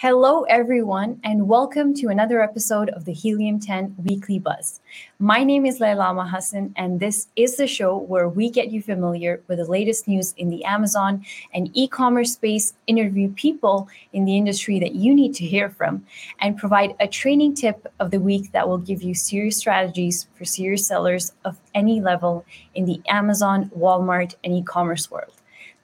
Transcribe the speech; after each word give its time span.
Hello, 0.00 0.42
everyone, 0.42 1.18
and 1.24 1.48
welcome 1.48 1.94
to 1.94 2.08
another 2.08 2.42
episode 2.42 2.90
of 2.90 3.06
the 3.06 3.14
Helium 3.14 3.58
10 3.58 3.94
Weekly 4.04 4.38
Buzz. 4.38 4.80
My 5.18 5.42
name 5.42 5.64
is 5.64 5.78
Lailama 5.78 6.28
Hassan, 6.28 6.74
and 6.76 7.00
this 7.00 7.28
is 7.34 7.56
the 7.56 7.66
show 7.66 7.96
where 7.96 8.28
we 8.28 8.50
get 8.50 8.70
you 8.70 8.82
familiar 8.82 9.40
with 9.48 9.56
the 9.56 9.64
latest 9.64 10.06
news 10.06 10.34
in 10.36 10.50
the 10.50 10.62
Amazon 10.66 11.24
and 11.54 11.70
e 11.72 11.88
commerce 11.88 12.34
space, 12.34 12.74
interview 12.86 13.32
people 13.32 13.88
in 14.12 14.26
the 14.26 14.36
industry 14.36 14.78
that 14.80 14.94
you 14.94 15.14
need 15.14 15.34
to 15.36 15.46
hear 15.46 15.70
from, 15.70 16.04
and 16.40 16.58
provide 16.58 16.94
a 17.00 17.08
training 17.08 17.54
tip 17.54 17.90
of 17.98 18.10
the 18.10 18.20
week 18.20 18.52
that 18.52 18.68
will 18.68 18.76
give 18.76 19.02
you 19.02 19.14
serious 19.14 19.56
strategies 19.56 20.28
for 20.34 20.44
serious 20.44 20.86
sellers 20.86 21.32
of 21.46 21.56
any 21.74 22.02
level 22.02 22.44
in 22.74 22.84
the 22.84 23.00
Amazon, 23.08 23.70
Walmart, 23.74 24.34
and 24.44 24.52
e 24.52 24.62
commerce 24.62 25.10
world. 25.10 25.32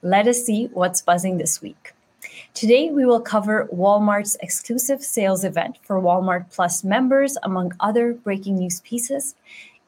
Let 0.03 0.27
us 0.27 0.43
see 0.45 0.67
what's 0.67 1.01
buzzing 1.01 1.39
this 1.39 1.63
week. 1.63 1.93
Today, 2.53 2.91
we 2.91 3.03
will 3.03 3.19
cover 3.19 3.67
Walmart's 3.73 4.37
exclusive 4.39 5.01
sales 5.01 5.43
event 5.43 5.79
for 5.81 5.99
Walmart 5.99 6.51
Plus 6.51 6.83
members, 6.83 7.35
among 7.41 7.73
other 7.79 8.13
breaking 8.13 8.57
news 8.57 8.79
pieces, 8.81 9.33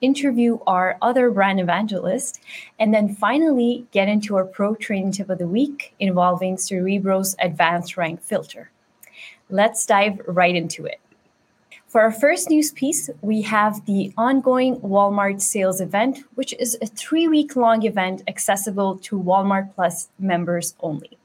interview 0.02 0.58
our 0.66 0.98
other 1.00 1.30
brand 1.30 1.60
evangelist, 1.60 2.42
and 2.80 2.92
then 2.92 3.14
finally 3.14 3.86
get 3.92 4.10
into 4.10 4.36
our 4.36 4.46
pro 4.46 4.74
training 4.74 5.12
tip 5.12 5.30
of 5.30 5.38
the 5.38 5.48
week 5.48 5.94
involving 6.00 6.58
Cerebro's 6.58 7.36
advanced 7.38 7.98
rank 7.98 8.20
filter. 8.20 8.72
Let's 9.52 9.86
dive 9.86 10.20
right 10.28 10.56
into 10.56 10.86
it. 10.86 11.00
For 11.86 12.02
our 12.02 12.12
first 12.12 12.50
news 12.50 12.72
piece, 12.72 13.12
we 13.22 13.44
have 13.44 13.86
the 13.86 14.12
ongoing 14.18 14.78
Walmart 14.78 15.40
sales 15.40 15.82
event, 15.82 16.24
which 16.34 16.52
is 16.54 16.80
a 16.82 16.88
three 16.88 17.28
week 17.28 17.56
long 17.56 17.84
event 17.84 18.24
accessible 18.28 18.98
to 19.04 19.22
Walmart 19.22 19.76
Plus 19.76 20.10
members 20.18 20.74
only. 20.80 21.20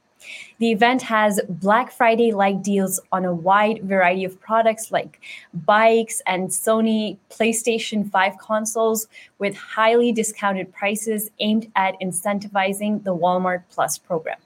The 0.59 0.71
event 0.71 1.01
has 1.03 1.39
Black 1.49 1.91
Friday 1.91 2.31
like 2.31 2.61
deals 2.61 2.99
on 3.11 3.25
a 3.25 3.33
wide 3.33 3.81
variety 3.83 4.23
of 4.23 4.39
products 4.39 4.91
like 4.91 5.19
bikes 5.53 6.21
and 6.27 6.49
Sony 6.49 7.17
PlayStation 7.29 8.09
5 8.09 8.37
consoles 8.37 9.07
with 9.39 9.55
highly 9.55 10.11
discounted 10.11 10.73
prices 10.73 11.31
aimed 11.39 11.71
at 11.75 11.99
incentivizing 12.01 13.03
the 13.03 13.15
Walmart 13.15 13.63
Plus 13.69 13.97
program. 13.97 14.37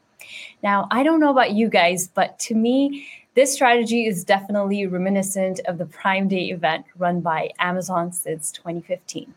Now, 0.64 0.88
I 0.92 1.04
don't 1.04 1.20
know 1.20 1.32
about 1.32 1.52
you 1.52 1.70
guys, 1.70 2.08
but 2.08 2.40
to 2.40 2.56
me, 2.56 3.08
this 3.36 3.54
strategy 3.54 4.06
is 4.06 4.24
definitely 4.24 4.88
reminiscent 4.88 5.60
of 5.68 5.78
the 5.78 5.86
Prime 5.86 6.28
Day 6.28 6.46
event 6.52 6.86
run 6.98 7.20
by 7.20 7.52
Amazon 7.60 8.12
since 8.12 8.52
2015. 8.52 9.34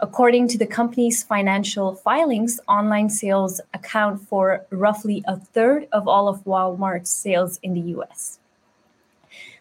According 0.00 0.48
to 0.48 0.58
the 0.58 0.66
company's 0.66 1.22
financial 1.22 1.94
filings, 1.94 2.60
online 2.68 3.10
sales 3.10 3.60
account 3.74 4.26
for 4.28 4.66
roughly 4.70 5.22
a 5.26 5.36
third 5.36 5.88
of 5.92 6.08
all 6.08 6.28
of 6.28 6.44
Walmart's 6.44 7.10
sales 7.10 7.58
in 7.62 7.74
the 7.74 7.80
US. 7.96 8.38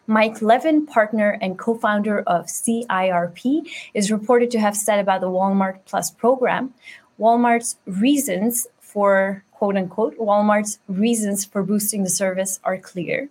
Mike 0.08 0.42
Levin, 0.42 0.86
partner 0.86 1.38
and 1.42 1.60
co 1.60 1.76
founder 1.76 2.22
of 2.22 2.48
CIRP, 2.48 3.68
is 3.94 4.12
reported 4.12 4.50
to 4.52 4.60
have 4.60 4.76
said 4.76 5.00
about 5.00 5.22
the 5.22 5.28
Walmart 5.28 5.80
Plus 5.86 6.10
program 6.10 6.74
Walmart's 7.20 7.78
reasons 7.86 8.66
for 8.80 9.44
quote 9.60 9.76
unquote, 9.76 10.18
Walmart's 10.18 10.80
reasons 10.88 11.44
for 11.44 11.62
boosting 11.64 12.04
the 12.04 12.10
service 12.10 12.62
are 12.64 12.78
clear. 12.78 13.30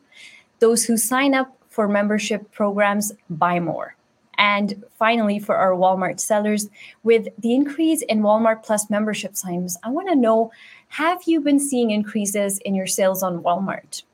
Those 0.60 0.84
who 0.84 0.98
sign 0.98 1.32
up 1.34 1.56
for 1.70 1.88
membership 1.88 2.52
programs 2.52 3.12
buy 3.30 3.58
more. 3.58 3.96
And 4.38 4.84
finally, 4.98 5.40
for 5.40 5.56
our 5.56 5.72
Walmart 5.72 6.20
sellers, 6.20 6.70
with 7.02 7.28
the 7.36 7.54
increase 7.54 8.02
in 8.02 8.20
Walmart 8.20 8.62
Plus 8.62 8.88
membership 8.88 9.36
signs, 9.36 9.76
I 9.82 9.90
want 9.90 10.08
to 10.08 10.14
know 10.14 10.52
have 10.90 11.24
you 11.26 11.40
been 11.40 11.60
seeing 11.60 11.90
increases 11.90 12.58
in 12.58 12.74
your 12.74 12.86
sales 12.86 13.22
on 13.22 13.42
Walmart? 13.42 14.04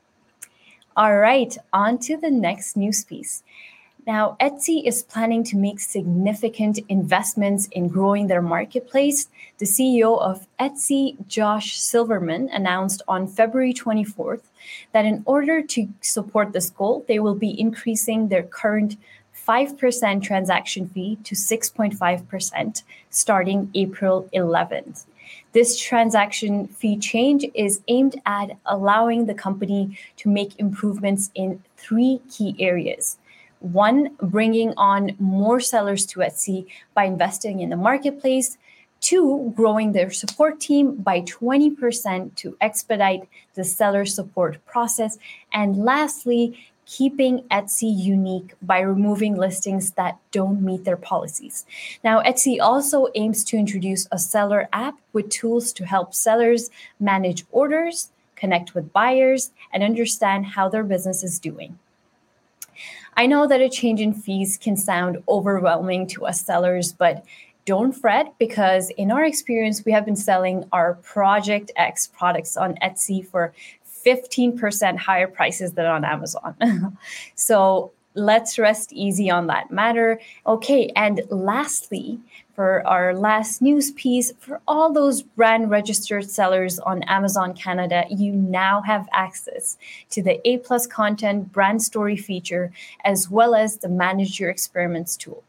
All 0.97 1.17
right, 1.17 1.55
on 1.71 1.99
to 1.99 2.17
the 2.17 2.31
next 2.31 2.75
news 2.75 3.03
piece. 3.03 3.43
Now, 4.07 4.37
Etsy 4.39 4.85
is 4.85 5.01
planning 5.01 5.43
to 5.45 5.57
make 5.57 5.79
significant 5.79 6.79
investments 6.89 7.67
in 7.71 7.87
growing 7.87 8.27
their 8.27 8.41
marketplace. 8.41 9.29
The 9.57 9.65
CEO 9.65 10.21
of 10.21 10.45
Etsy, 10.59 11.15
Josh 11.27 11.79
Silverman, 11.79 12.49
announced 12.49 13.01
on 13.07 13.27
February 13.27 13.73
24th 13.73 14.43
that 14.91 15.05
in 15.05 15.23
order 15.25 15.63
to 15.63 15.89
support 16.01 16.53
this 16.53 16.69
goal, 16.69 17.03
they 17.07 17.19
will 17.19 17.33
be 17.33 17.59
increasing 17.59 18.27
their 18.27 18.43
current 18.43 18.95
5% 19.47 20.23
transaction 20.23 20.89
fee 20.89 21.17
to 21.23 21.35
6.5% 21.35 22.83
starting 23.09 23.69
April 23.73 24.29
11th. 24.33 25.05
This 25.53 25.79
transaction 25.79 26.67
fee 26.67 26.97
change 26.97 27.45
is 27.53 27.81
aimed 27.87 28.21
at 28.25 28.57
allowing 28.65 29.25
the 29.25 29.33
company 29.33 29.97
to 30.17 30.29
make 30.29 30.59
improvements 30.59 31.31
in 31.33 31.63
three 31.77 32.21
key 32.29 32.55
areas. 32.59 33.17
One, 33.59 34.15
bringing 34.21 34.73
on 34.77 35.15
more 35.17 35.59
sellers 35.59 36.05
to 36.07 36.19
Etsy 36.19 36.67
by 36.93 37.05
investing 37.05 37.61
in 37.61 37.69
the 37.69 37.77
marketplace. 37.77 38.57
Two, 39.01 39.53
growing 39.55 39.91
their 39.91 40.11
support 40.11 40.59
team 40.59 40.95
by 40.95 41.21
20% 41.21 42.35
to 42.35 42.57
expedite 42.59 43.27
the 43.53 43.63
seller 43.63 44.05
support 44.05 44.63
process. 44.65 45.17
And 45.53 45.77
lastly, 45.77 46.57
keeping 46.85 47.43
Etsy 47.49 47.91
unique 47.95 48.53
by 48.61 48.79
removing 48.79 49.35
listings 49.35 49.91
that 49.91 50.19
don't 50.31 50.61
meet 50.61 50.83
their 50.83 50.97
policies. 50.97 51.65
Now, 52.03 52.21
Etsy 52.21 52.59
also 52.59 53.07
aims 53.15 53.43
to 53.45 53.57
introduce 53.57 54.07
a 54.11 54.19
seller 54.19 54.69
app 54.71 54.95
with 55.13 55.29
tools 55.29 55.73
to 55.73 55.85
help 55.85 56.13
sellers 56.13 56.69
manage 56.99 57.45
orders, 57.51 58.11
connect 58.35 58.75
with 58.75 58.93
buyers, 58.93 59.51
and 59.73 59.83
understand 59.83 60.45
how 60.45 60.69
their 60.69 60.83
business 60.83 61.23
is 61.23 61.39
doing. 61.39 61.79
I 63.17 63.25
know 63.25 63.47
that 63.47 63.61
a 63.61 63.69
change 63.69 64.01
in 64.01 64.13
fees 64.13 64.57
can 64.57 64.75
sound 64.75 65.23
overwhelming 65.27 66.07
to 66.07 66.25
us 66.25 66.41
sellers, 66.41 66.91
but 66.91 67.23
don't 67.65 67.93
fret 67.93 68.33
because 68.37 68.91
in 68.91 69.11
our 69.11 69.25
experience, 69.25 69.83
we 69.85 69.91
have 69.91 70.05
been 70.05 70.15
selling 70.15 70.65
our 70.71 70.95
Project 70.95 71.71
X 71.75 72.07
products 72.07 72.57
on 72.57 72.75
Etsy 72.75 73.25
for 73.25 73.53
15% 74.05 74.97
higher 74.97 75.27
prices 75.27 75.73
than 75.73 75.85
on 75.85 76.05
Amazon. 76.05 76.97
so 77.35 77.91
let's 78.15 78.57
rest 78.57 78.93
easy 78.93 79.29
on 79.29 79.47
that 79.47 79.71
matter. 79.71 80.19
Okay, 80.47 80.91
and 80.95 81.21
lastly, 81.29 82.19
for 82.55 82.85
our 82.87 83.13
last 83.13 83.61
news 83.61 83.91
piece, 83.91 84.31
for 84.39 84.61
all 84.67 84.91
those 84.91 85.21
brand 85.21 85.69
registered 85.69 86.29
sellers 86.29 86.79
on 86.79 87.03
Amazon 87.03 87.53
Canada, 87.53 88.05
you 88.09 88.31
now 88.31 88.81
have 88.81 89.09
access 89.11 89.77
to 90.09 90.23
the 90.23 90.39
A 90.47 90.59
plus 90.59 90.87
content 90.87 91.51
brand 91.51 91.83
story 91.83 92.15
feature 92.15 92.71
as 93.03 93.29
well 93.29 93.53
as 93.55 93.77
the 93.77 93.89
manage 93.89 94.39
your 94.39 94.49
experiments 94.49 95.17
tool. 95.17 95.43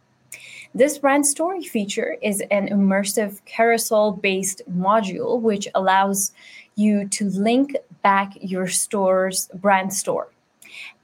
This 0.74 0.98
brand 0.98 1.26
story 1.26 1.62
feature 1.62 2.16
is 2.20 2.42
an 2.50 2.68
immersive 2.68 3.42
carousel 3.46 4.12
based 4.12 4.60
module 4.70 5.40
which 5.40 5.68
allows 5.74 6.32
you 6.76 7.08
to 7.08 7.30
link 7.30 7.74
back 8.02 8.34
your 8.40 8.68
store's 8.68 9.48
brand 9.54 9.92
store. 9.92 10.28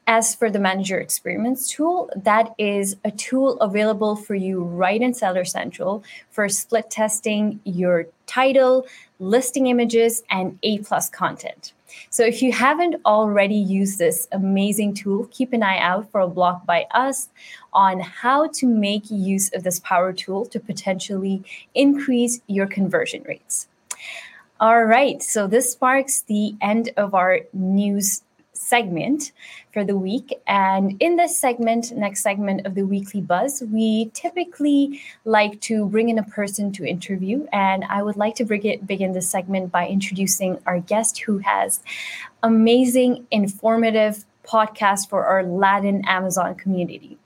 As 0.07 0.35
for 0.35 0.51
the 0.51 0.59
Manage 0.59 0.91
Your 0.91 1.01
Experiments 1.01 1.71
tool, 1.71 2.11
that 2.17 2.55
is 2.59 2.97
a 3.05 3.11
tool 3.11 3.59
available 3.61 4.17
for 4.17 4.35
you 4.35 4.63
right 4.63 5.01
in 5.01 5.15
Seller 5.15 5.45
Central 5.45 6.05
for 6.31 6.49
split 6.49 6.91
testing 6.91 7.61
your 7.65 8.07
title, 8.27 8.87
listing 9.19 9.69
images, 9.69 10.23
and 10.29 10.59
A 10.65 10.79
plus 10.79 11.09
content. 11.09 11.73
So 12.11 12.25
if 12.25 12.43
you 12.43 12.53
haven't 12.53 12.97
already 13.07 13.55
used 13.55 13.99
this 13.99 14.27
amazing 14.33 14.95
tool, 14.95 15.29
keep 15.31 15.53
an 15.53 15.63
eye 15.63 15.79
out 15.79 16.11
for 16.11 16.21
a 16.21 16.29
blog 16.29 16.67
by 16.67 16.87
us 16.91 17.29
on 17.73 18.01
how 18.01 18.49
to 18.49 18.67
make 18.67 19.11
use 19.11 19.51
of 19.55 19.63
this 19.63 19.79
power 19.81 20.13
tool 20.13 20.45
to 20.47 20.59
potentially 20.59 21.45
increase 21.75 22.41
your 22.47 22.67
conversion 22.67 23.23
rates. 23.23 23.69
All 24.61 24.85
right, 24.85 25.23
so 25.23 25.47
this 25.47 25.77
marks 25.81 26.23
the 26.23 26.55
end 26.61 26.91
of 26.97 27.15
our 27.15 27.41
news 27.53 28.23
segment 28.53 29.33
for 29.73 29.85
the 29.85 29.97
week. 29.97 30.41
And 30.47 30.97
in 31.01 31.17
this 31.17 31.37
segment, 31.37 31.93
next 31.93 32.23
segment 32.23 32.67
of 32.67 32.75
the 32.75 32.85
weekly 32.85 33.21
buzz, 33.21 33.63
we 33.63 34.11
typically 34.15 35.01
like 35.25 35.61
to 35.63 35.87
bring 35.87 36.09
in 36.09 36.19
a 36.19 36.23
person 36.23 36.73
to 36.73 36.87
interview. 36.87 37.47
And 37.53 37.85
I 37.85 38.03
would 38.03 38.17
like 38.17 38.37
to 38.37 38.45
it, 38.65 38.87
begin 38.87 39.13
this 39.13 39.29
segment 39.29 39.73
by 39.73 39.89
introducing 39.89 40.59
our 40.67 40.79
guest 40.79 41.21
who 41.21 41.39
has 41.39 41.83
amazing, 42.43 43.27
informative 43.31 44.25
podcast 44.45 45.09
for 45.09 45.25
our 45.25 45.43
Latin 45.43 46.03
Amazon 46.07 46.55
community. 46.55 47.19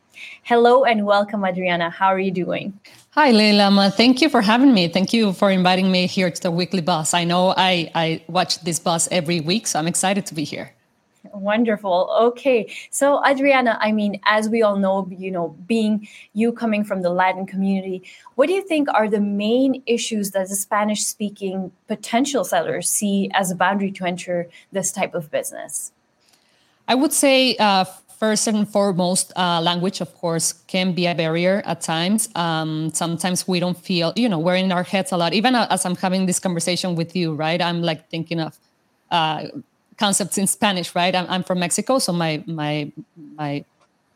Hello 0.43 0.85
and 0.85 1.07
welcome, 1.07 1.45
Adriana. 1.45 1.91
How 1.91 2.09
are 2.09 2.19
you 2.19 2.31
doing? 2.31 2.79
Hi, 3.11 3.31
Leila. 3.31 3.91
Thank 3.91 4.21
you 4.21 4.29
for 4.29 4.43
having 4.43 4.75
me. 4.75 4.89
Thank 4.89 5.13
you 5.13 5.33
for 5.33 5.51
inviting 5.51 5.91
me 5.91 6.07
here 6.07 6.31
to 6.31 6.43
the 6.43 6.51
weekly 6.51 6.83
bus. 6.83 7.15
I 7.15 7.25
know 7.25 7.55
I, 7.57 7.91
I 7.95 8.23
watch 8.29 8.61
this 8.61 8.79
bus 8.79 9.09
every 9.11 9.41
week, 9.41 9.67
so 9.67 9.79
I'm 9.79 9.87
excited 9.87 10.27
to 10.27 10.35
be 10.35 10.45
here. 10.45 10.73
Wonderful. 11.33 12.11
Okay. 12.21 12.73
So, 12.91 13.25
Adriana, 13.25 13.79
I 13.81 13.93
mean, 13.93 14.21
as 14.25 14.49
we 14.49 14.63
all 14.63 14.77
know, 14.77 15.09
you 15.11 15.31
know, 15.31 15.57
being 15.67 16.09
you 16.35 16.53
coming 16.53 16.85
from 16.85 17.03
the 17.03 17.11
Latin 17.11 17.47
community, 17.47 18.03
what 18.35 18.47
do 18.47 18.53
you 18.53 18.63
think 18.63 18.89
are 18.93 19.09
the 19.09 19.21
main 19.21 19.83
issues 19.87 20.31
that 20.33 20.49
the 20.49 20.57
Spanish 20.57 21.05
speaking 21.05 21.73
potential 21.89 22.45
sellers 22.45 22.89
see 22.89 23.31
as 23.35 23.51
a 23.51 23.57
boundary 23.57 23.91
to 23.93 24.05
enter 24.05 24.49
this 24.73 24.93
type 24.93 25.15
of 25.15 25.31
business? 25.31 25.93
I 26.89 26.95
would 26.95 27.13
say 27.13 27.57
uh, 27.57 27.85
first 28.19 28.47
and 28.47 28.69
foremost, 28.69 29.33
uh, 29.37 29.61
language, 29.61 30.01
of 30.01 30.15
course, 30.15 30.53
can 30.67 30.93
be 30.93 31.07
a 31.07 31.15
barrier 31.15 31.63
at 31.65 31.81
times. 31.81 32.29
Um, 32.35 32.91
sometimes 32.93 33.47
we 33.47 33.61
don't 33.61 33.79
feel, 33.79 34.13
you 34.17 34.29
know, 34.29 34.39
we're 34.39 34.57
in 34.57 34.73
our 34.73 34.83
heads 34.83 35.13
a 35.13 35.17
lot. 35.17 35.35
Even 35.35 35.55
as 35.55 35.85
I'm 35.85 35.97
having 35.97 36.27
this 36.27 36.39
conversation 36.39 36.95
with 36.95 37.15
you, 37.15 37.35
right? 37.35 37.61
I'm 37.61 37.83
like 37.83 38.09
thinking 38.09 38.41
of 38.41 38.59
uh, 39.11 39.49
concepts 39.99 40.39
in 40.39 40.47
Spanish, 40.47 40.95
right? 40.95 41.15
I'm, 41.15 41.27
I'm, 41.29 41.43
from 41.43 41.61
Mexico, 41.61 41.99
so 41.99 42.13
my 42.13 42.43
my 42.47 42.91
my 43.17 43.65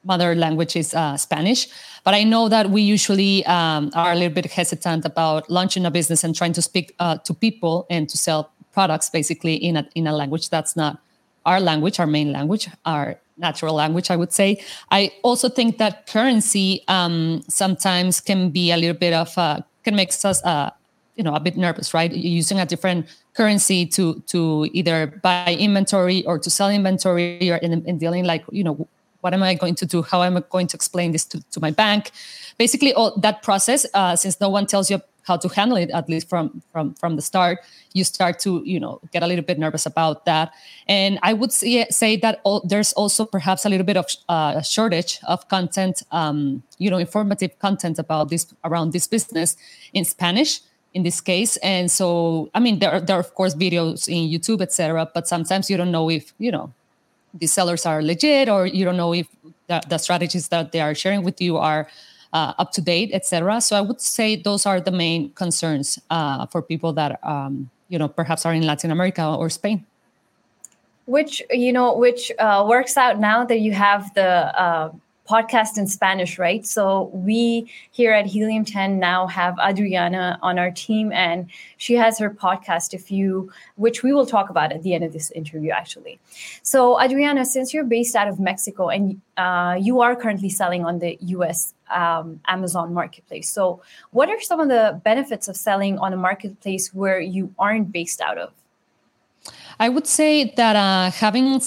mother 0.04 0.34
language 0.34 0.76
is 0.76 0.94
uh, 0.94 1.16
Spanish. 1.16 1.68
But 2.04 2.14
I 2.14 2.24
know 2.24 2.48
that 2.48 2.70
we 2.70 2.82
usually 2.82 3.44
um, 3.46 3.90
are 3.94 4.12
a 4.12 4.14
little 4.14 4.34
bit 4.34 4.46
hesitant 4.46 5.04
about 5.04 5.50
launching 5.50 5.84
a 5.84 5.90
business 5.90 6.24
and 6.24 6.34
trying 6.34 6.54
to 6.54 6.62
speak 6.62 6.94
uh, 6.98 7.18
to 7.18 7.34
people 7.34 7.86
and 7.90 8.08
to 8.08 8.16
sell 8.16 8.50
products, 8.72 9.10
basically 9.10 9.54
in 9.54 9.76
a 9.76 9.88
in 9.94 10.06
a 10.06 10.12
language 10.12 10.48
that's 10.48 10.74
not 10.74 10.98
our 11.46 11.60
language, 11.60 11.98
our 12.00 12.06
main 12.06 12.32
language, 12.32 12.68
our 12.84 13.16
natural 13.40 13.74
language, 13.74 14.10
I 14.10 14.16
would 14.16 14.32
say. 14.32 14.62
I 14.90 15.12
also 15.22 15.48
think 15.48 15.78
that 15.78 16.06
currency 16.06 16.84
um, 16.88 17.42
sometimes 17.48 18.20
can 18.20 18.50
be 18.50 18.70
a 18.70 18.76
little 18.76 18.96
bit 18.96 19.12
of 19.12 19.36
uh, 19.36 19.60
can 19.84 19.96
make 19.96 20.10
us 20.10 20.44
uh, 20.44 20.70
you 21.16 21.24
know 21.24 21.34
a 21.34 21.40
bit 21.40 21.56
nervous, 21.56 21.92
right? 21.92 22.12
Using 22.12 22.60
a 22.60 22.66
different 22.66 23.06
currency 23.34 23.86
to 23.86 24.20
to 24.26 24.68
either 24.72 25.18
buy 25.22 25.56
inventory 25.58 26.24
or 26.26 26.38
to 26.38 26.50
sell 26.50 26.70
inventory 26.70 27.50
or 27.50 27.56
in, 27.56 27.84
in 27.86 27.98
dealing 27.98 28.24
like 28.24 28.44
you 28.50 28.64
know 28.64 28.88
what 29.20 29.34
am 29.34 29.42
I 29.42 29.54
going 29.54 29.74
to 29.76 29.86
do? 29.86 30.02
How 30.02 30.22
am 30.22 30.36
I 30.36 30.42
going 30.48 30.66
to 30.68 30.76
explain 30.76 31.12
this 31.12 31.24
to, 31.26 31.42
to 31.50 31.60
my 31.60 31.70
bank? 31.70 32.10
Basically, 32.58 32.94
all 32.94 33.18
that 33.20 33.42
process, 33.42 33.86
uh, 33.94 34.16
since 34.16 34.40
no 34.40 34.48
one 34.48 34.66
tells 34.66 34.90
you 34.90 35.00
how 35.30 35.36
to 35.44 35.48
handle 35.48 35.78
it 35.84 35.90
at 35.90 36.08
least 36.12 36.28
from 36.28 36.62
from 36.72 36.94
from 37.00 37.12
the 37.18 37.22
start. 37.30 37.56
You 37.98 38.04
start 38.04 38.34
to 38.44 38.50
you 38.72 38.80
know 38.84 39.00
get 39.14 39.22
a 39.22 39.28
little 39.30 39.46
bit 39.50 39.58
nervous 39.64 39.86
about 39.92 40.16
that. 40.30 40.46
And 40.88 41.12
i 41.22 41.32
would 41.38 41.52
say, 41.52 41.86
say 42.02 42.12
that 42.24 42.34
all, 42.46 42.60
there's 42.70 42.92
also 43.00 43.22
perhaps 43.36 43.64
a 43.64 43.68
little 43.72 43.86
bit 43.90 43.98
of 44.02 44.06
uh, 44.28 44.60
shortage 44.62 45.12
of 45.34 45.38
content 45.48 46.02
um, 46.20 46.62
you 46.78 46.90
know 46.90 47.00
informative 47.06 47.52
content 47.66 47.96
about 47.98 48.24
this 48.32 48.44
around 48.68 48.92
this 48.92 49.06
business 49.14 49.56
in 49.92 50.04
spanish 50.04 50.60
in 50.92 51.02
this 51.04 51.20
case. 51.20 51.52
And 51.74 51.86
so 51.98 52.06
i 52.56 52.60
mean 52.64 52.78
there 52.80 52.92
are, 52.94 53.00
there 53.06 53.16
are 53.16 53.24
of 53.28 53.32
course 53.38 53.54
videos 53.54 54.08
in 54.08 54.22
youtube 54.34 54.60
etc 54.66 55.08
but 55.14 55.28
sometimes 55.28 55.70
you 55.70 55.76
don't 55.80 55.92
know 55.98 56.10
if 56.10 56.24
you 56.38 56.50
know 56.56 56.66
the 57.42 57.46
sellers 57.46 57.86
are 57.86 58.02
legit 58.02 58.48
or 58.48 58.66
you 58.66 58.84
don't 58.84 58.96
know 58.96 59.12
if 59.14 59.28
the, 59.68 59.80
the 59.88 59.98
strategies 59.98 60.48
that 60.48 60.72
they 60.72 60.80
are 60.80 60.94
sharing 60.94 61.22
with 61.22 61.40
you 61.40 61.56
are 61.56 61.86
uh, 62.32 62.54
up 62.58 62.72
to 62.72 62.80
date, 62.80 63.10
etc. 63.12 63.60
So 63.60 63.76
I 63.76 63.80
would 63.80 64.00
say 64.00 64.36
those 64.36 64.66
are 64.66 64.80
the 64.80 64.90
main 64.90 65.30
concerns 65.32 65.98
uh, 66.10 66.46
for 66.46 66.62
people 66.62 66.92
that 66.94 67.18
um, 67.24 67.70
you 67.88 67.98
know 67.98 68.08
perhaps 68.08 68.46
are 68.46 68.54
in 68.54 68.66
Latin 68.66 68.90
America 68.90 69.24
or 69.26 69.50
Spain. 69.50 69.84
Which 71.06 71.42
you 71.50 71.72
know, 71.72 71.96
which 71.96 72.30
uh, 72.38 72.64
works 72.68 72.96
out 72.96 73.18
now 73.18 73.44
that 73.44 73.60
you 73.60 73.72
have 73.72 74.14
the 74.14 74.60
uh, 74.60 74.92
podcast 75.30 75.78
in 75.78 75.86
Spanish, 75.86 76.38
right? 76.38 76.66
So 76.66 77.10
we 77.12 77.70
here 77.92 78.12
at 78.12 78.26
Helium 78.26 78.64
10 78.64 78.98
now 78.98 79.28
have 79.28 79.54
Adriana 79.58 80.38
on 80.42 80.58
our 80.58 80.72
team, 80.72 81.12
and 81.12 81.48
she 81.76 81.94
has 81.94 82.18
her 82.18 82.30
podcast, 82.30 82.92
if 82.92 83.10
you, 83.10 83.52
which 83.76 84.02
we 84.02 84.12
will 84.12 84.26
talk 84.26 84.50
about 84.50 84.72
at 84.72 84.82
the 84.82 84.92
end 84.94 85.04
of 85.04 85.12
this 85.12 85.30
interview, 85.30 85.70
actually. 85.70 86.18
So 86.62 87.00
Adriana, 87.00 87.44
since 87.44 87.72
you're 87.72 87.84
based 87.84 88.16
out 88.16 88.26
of 88.26 88.40
Mexico 88.40 88.88
and 88.88 89.20
uh, 89.36 89.76
you 89.80 90.00
are 90.00 90.16
currently 90.16 90.48
selling 90.48 90.84
on 90.84 90.98
the 90.98 91.16
U.S. 91.36 91.74
Um, 91.90 92.40
Amazon 92.46 92.92
marketplace, 92.92 93.48
so 93.50 93.82
what 94.10 94.28
are 94.28 94.40
some 94.40 94.60
of 94.60 94.68
the 94.68 95.00
benefits 95.04 95.48
of 95.48 95.56
selling 95.56 95.98
on 95.98 96.12
a 96.12 96.16
marketplace 96.16 96.92
where 96.92 97.20
you 97.20 97.54
aren't 97.58 97.92
based 97.92 98.20
out 98.20 98.38
of? 98.38 98.50
I 99.78 99.88
would 99.88 100.06
say 100.06 100.52
that 100.56 100.76
uh, 100.76 101.10
having 101.10 101.60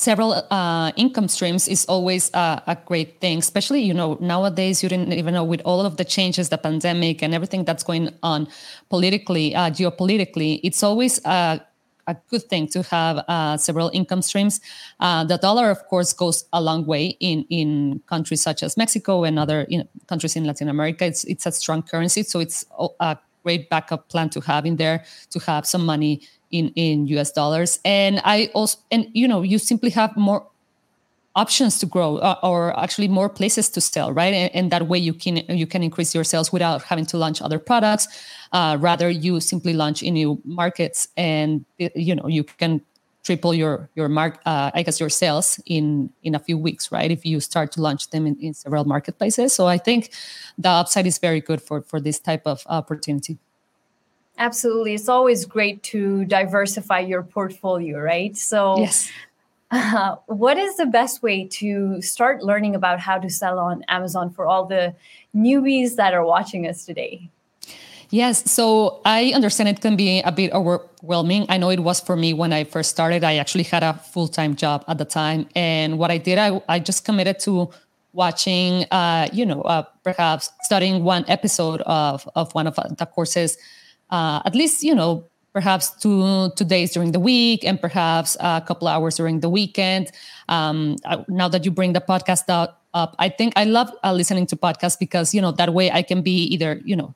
several 0.00 0.32
uh, 0.50 0.90
income 0.96 1.28
streams 1.28 1.68
is 1.68 1.84
always 1.84 2.32
uh, 2.32 2.58
a 2.66 2.76
great 2.86 3.20
thing 3.20 3.38
especially 3.38 3.82
you 3.82 3.92
know 3.92 4.16
nowadays 4.20 4.82
you 4.82 4.88
didn't 4.88 5.12
even 5.12 5.34
know 5.34 5.44
with 5.44 5.60
all 5.66 5.84
of 5.84 5.98
the 5.98 6.04
changes 6.04 6.48
the 6.48 6.56
pandemic 6.56 7.22
and 7.22 7.34
everything 7.34 7.64
that's 7.66 7.82
going 7.82 8.08
on 8.22 8.48
politically 8.88 9.54
uh, 9.54 9.68
geopolitically 9.68 10.58
it's 10.64 10.82
always 10.82 11.22
a, 11.26 11.60
a 12.06 12.16
good 12.30 12.42
thing 12.44 12.66
to 12.66 12.82
have 12.84 13.18
uh, 13.28 13.56
several 13.58 13.90
income 13.92 14.22
streams. 14.22 14.60
Uh, 15.00 15.22
the 15.22 15.36
dollar 15.36 15.70
of 15.70 15.86
course 15.88 16.14
goes 16.14 16.46
a 16.54 16.60
long 16.62 16.86
way 16.86 17.14
in 17.20 17.44
in 17.50 18.00
countries 18.06 18.40
such 18.40 18.62
as 18.62 18.78
mexico 18.78 19.24
and 19.24 19.38
other 19.38 19.66
you 19.68 19.78
know, 19.78 19.88
countries 20.06 20.34
in 20.34 20.44
latin 20.44 20.68
america. 20.68 21.04
It's 21.04 21.24
it's 21.24 21.44
a 21.44 21.52
strong 21.52 21.82
currency 21.82 22.22
so 22.22 22.40
it's 22.40 22.64
a 23.00 23.18
great 23.42 23.68
backup 23.68 24.08
plan 24.08 24.30
to 24.30 24.40
have 24.40 24.64
in 24.64 24.76
there 24.76 25.04
to 25.30 25.38
have 25.40 25.66
some 25.66 25.84
money 25.84 26.22
in 26.50 26.68
in 26.74 27.06
US 27.08 27.32
dollars. 27.32 27.78
And 27.84 28.20
I 28.24 28.50
also 28.54 28.78
and 28.90 29.06
you 29.12 29.28
know 29.28 29.42
you 29.42 29.58
simply 29.58 29.90
have 29.90 30.16
more 30.16 30.46
options 31.36 31.78
to 31.78 31.86
grow 31.86 32.16
uh, 32.16 32.36
or 32.42 32.78
actually 32.78 33.06
more 33.08 33.28
places 33.28 33.68
to 33.70 33.80
sell 33.80 34.12
right? 34.12 34.34
And, 34.34 34.54
and, 34.54 34.72
that 34.72 34.88
way 34.88 34.98
you 34.98 35.14
can 35.14 35.36
you 35.48 35.66
can 35.66 35.82
increase 35.82 36.14
your 36.14 36.24
sales 36.24 36.52
without 36.52 36.82
having 36.82 37.06
to 37.06 37.16
launch 37.16 37.40
other 37.40 37.58
products. 37.58 38.08
Uh, 38.52 38.76
rather 38.80 39.08
you 39.08 39.40
simply 39.40 39.72
launch 39.72 40.02
in 40.02 40.14
new 40.14 40.40
markets 40.44 41.08
and 41.16 41.64
you 41.78 42.14
know 42.14 42.26
you 42.26 42.42
can 42.44 42.80
triple 43.22 43.54
your 43.54 43.90
your 43.94 44.08
mark 44.08 44.40
uh, 44.46 44.70
i 44.74 44.82
guess 44.82 44.98
your 44.98 45.10
sales 45.10 45.60
in 45.66 46.10
in 46.22 46.34
a 46.34 46.38
few 46.38 46.58
weeks 46.58 46.90
right? 46.90 47.10
If 47.10 47.24
you 47.24 47.38
start 47.40 47.70
to 47.72 47.82
launch 47.82 48.10
them 48.10 48.26
in, 48.26 48.36
in 48.40 48.54
several 48.54 48.84
marketplaces. 48.84 49.52
So 49.52 49.66
i 49.68 49.78
think 49.78 50.10
the 50.58 50.68
upside 50.68 51.06
is 51.06 51.18
very 51.18 51.40
good 51.40 51.62
for 51.62 51.82
for 51.82 52.00
this 52.00 52.18
type 52.18 52.42
of 52.44 52.62
opportunity 52.66 53.38
Absolutely. 54.40 54.94
It's 54.94 55.08
always 55.08 55.44
great 55.44 55.82
to 55.84 56.24
diversify 56.24 57.00
your 57.00 57.22
portfolio, 57.22 58.00
right? 58.00 58.36
So, 58.36 58.78
yes. 58.78 59.10
Uh, 59.72 60.16
what 60.26 60.58
is 60.58 60.76
the 60.78 60.86
best 60.86 61.22
way 61.22 61.44
to 61.44 62.02
start 62.02 62.42
learning 62.42 62.74
about 62.74 62.98
how 62.98 63.16
to 63.18 63.30
sell 63.30 63.56
on 63.60 63.84
Amazon 63.86 64.28
for 64.28 64.44
all 64.44 64.64
the 64.64 64.92
newbies 65.32 65.94
that 65.94 66.12
are 66.12 66.24
watching 66.24 66.66
us 66.66 66.84
today? 66.84 67.30
Yes, 68.08 68.50
so 68.50 69.00
I 69.04 69.30
understand 69.32 69.68
it 69.68 69.80
can 69.80 69.94
be 69.94 70.22
a 70.22 70.32
bit 70.32 70.52
overwhelming. 70.52 71.46
I 71.48 71.56
know 71.56 71.70
it 71.70 71.78
was 71.78 72.00
for 72.00 72.16
me 72.16 72.32
when 72.32 72.52
I 72.52 72.64
first 72.64 72.90
started. 72.90 73.22
I 73.22 73.36
actually 73.36 73.62
had 73.62 73.84
a 73.84 73.94
full 73.94 74.26
time 74.26 74.56
job 74.56 74.84
at 74.88 74.98
the 74.98 75.04
time. 75.04 75.46
And 75.54 75.98
what 75.98 76.10
I 76.10 76.18
did, 76.18 76.36
I, 76.36 76.60
I 76.68 76.80
just 76.80 77.04
committed 77.04 77.38
to 77.40 77.70
watching, 78.12 78.86
uh, 78.90 79.28
you 79.32 79.46
know, 79.46 79.62
uh, 79.62 79.84
perhaps 80.02 80.50
studying 80.62 81.04
one 81.04 81.24
episode 81.28 81.80
of, 81.82 82.28
of 82.34 82.52
one 82.56 82.66
of 82.66 82.74
the 82.74 83.06
courses 83.06 83.56
uh, 84.10 84.42
at 84.44 84.54
least 84.54 84.82
you 84.82 84.94
know 84.94 85.24
perhaps 85.52 85.90
two 85.90 86.50
two 86.56 86.64
days 86.64 86.92
during 86.92 87.12
the 87.12 87.20
week 87.20 87.64
and 87.64 87.80
perhaps 87.80 88.36
a 88.40 88.62
couple 88.66 88.88
hours 88.88 89.16
during 89.16 89.40
the 89.40 89.48
weekend. 89.48 90.10
Um, 90.48 90.96
now 91.28 91.48
that 91.48 91.64
you 91.64 91.70
bring 91.70 91.92
the 91.92 92.00
podcast 92.00 92.48
up, 92.48 92.80
up 92.94 93.14
i 93.18 93.28
think 93.28 93.52
i 93.56 93.64
love 93.64 93.90
uh, 94.02 94.12
listening 94.12 94.46
to 94.46 94.56
podcasts 94.56 94.98
because 94.98 95.34
you 95.34 95.40
know 95.40 95.52
that 95.52 95.72
way 95.72 95.90
i 95.90 96.02
can 96.02 96.22
be 96.22 96.44
either 96.44 96.80
you 96.84 96.96
know 96.96 97.14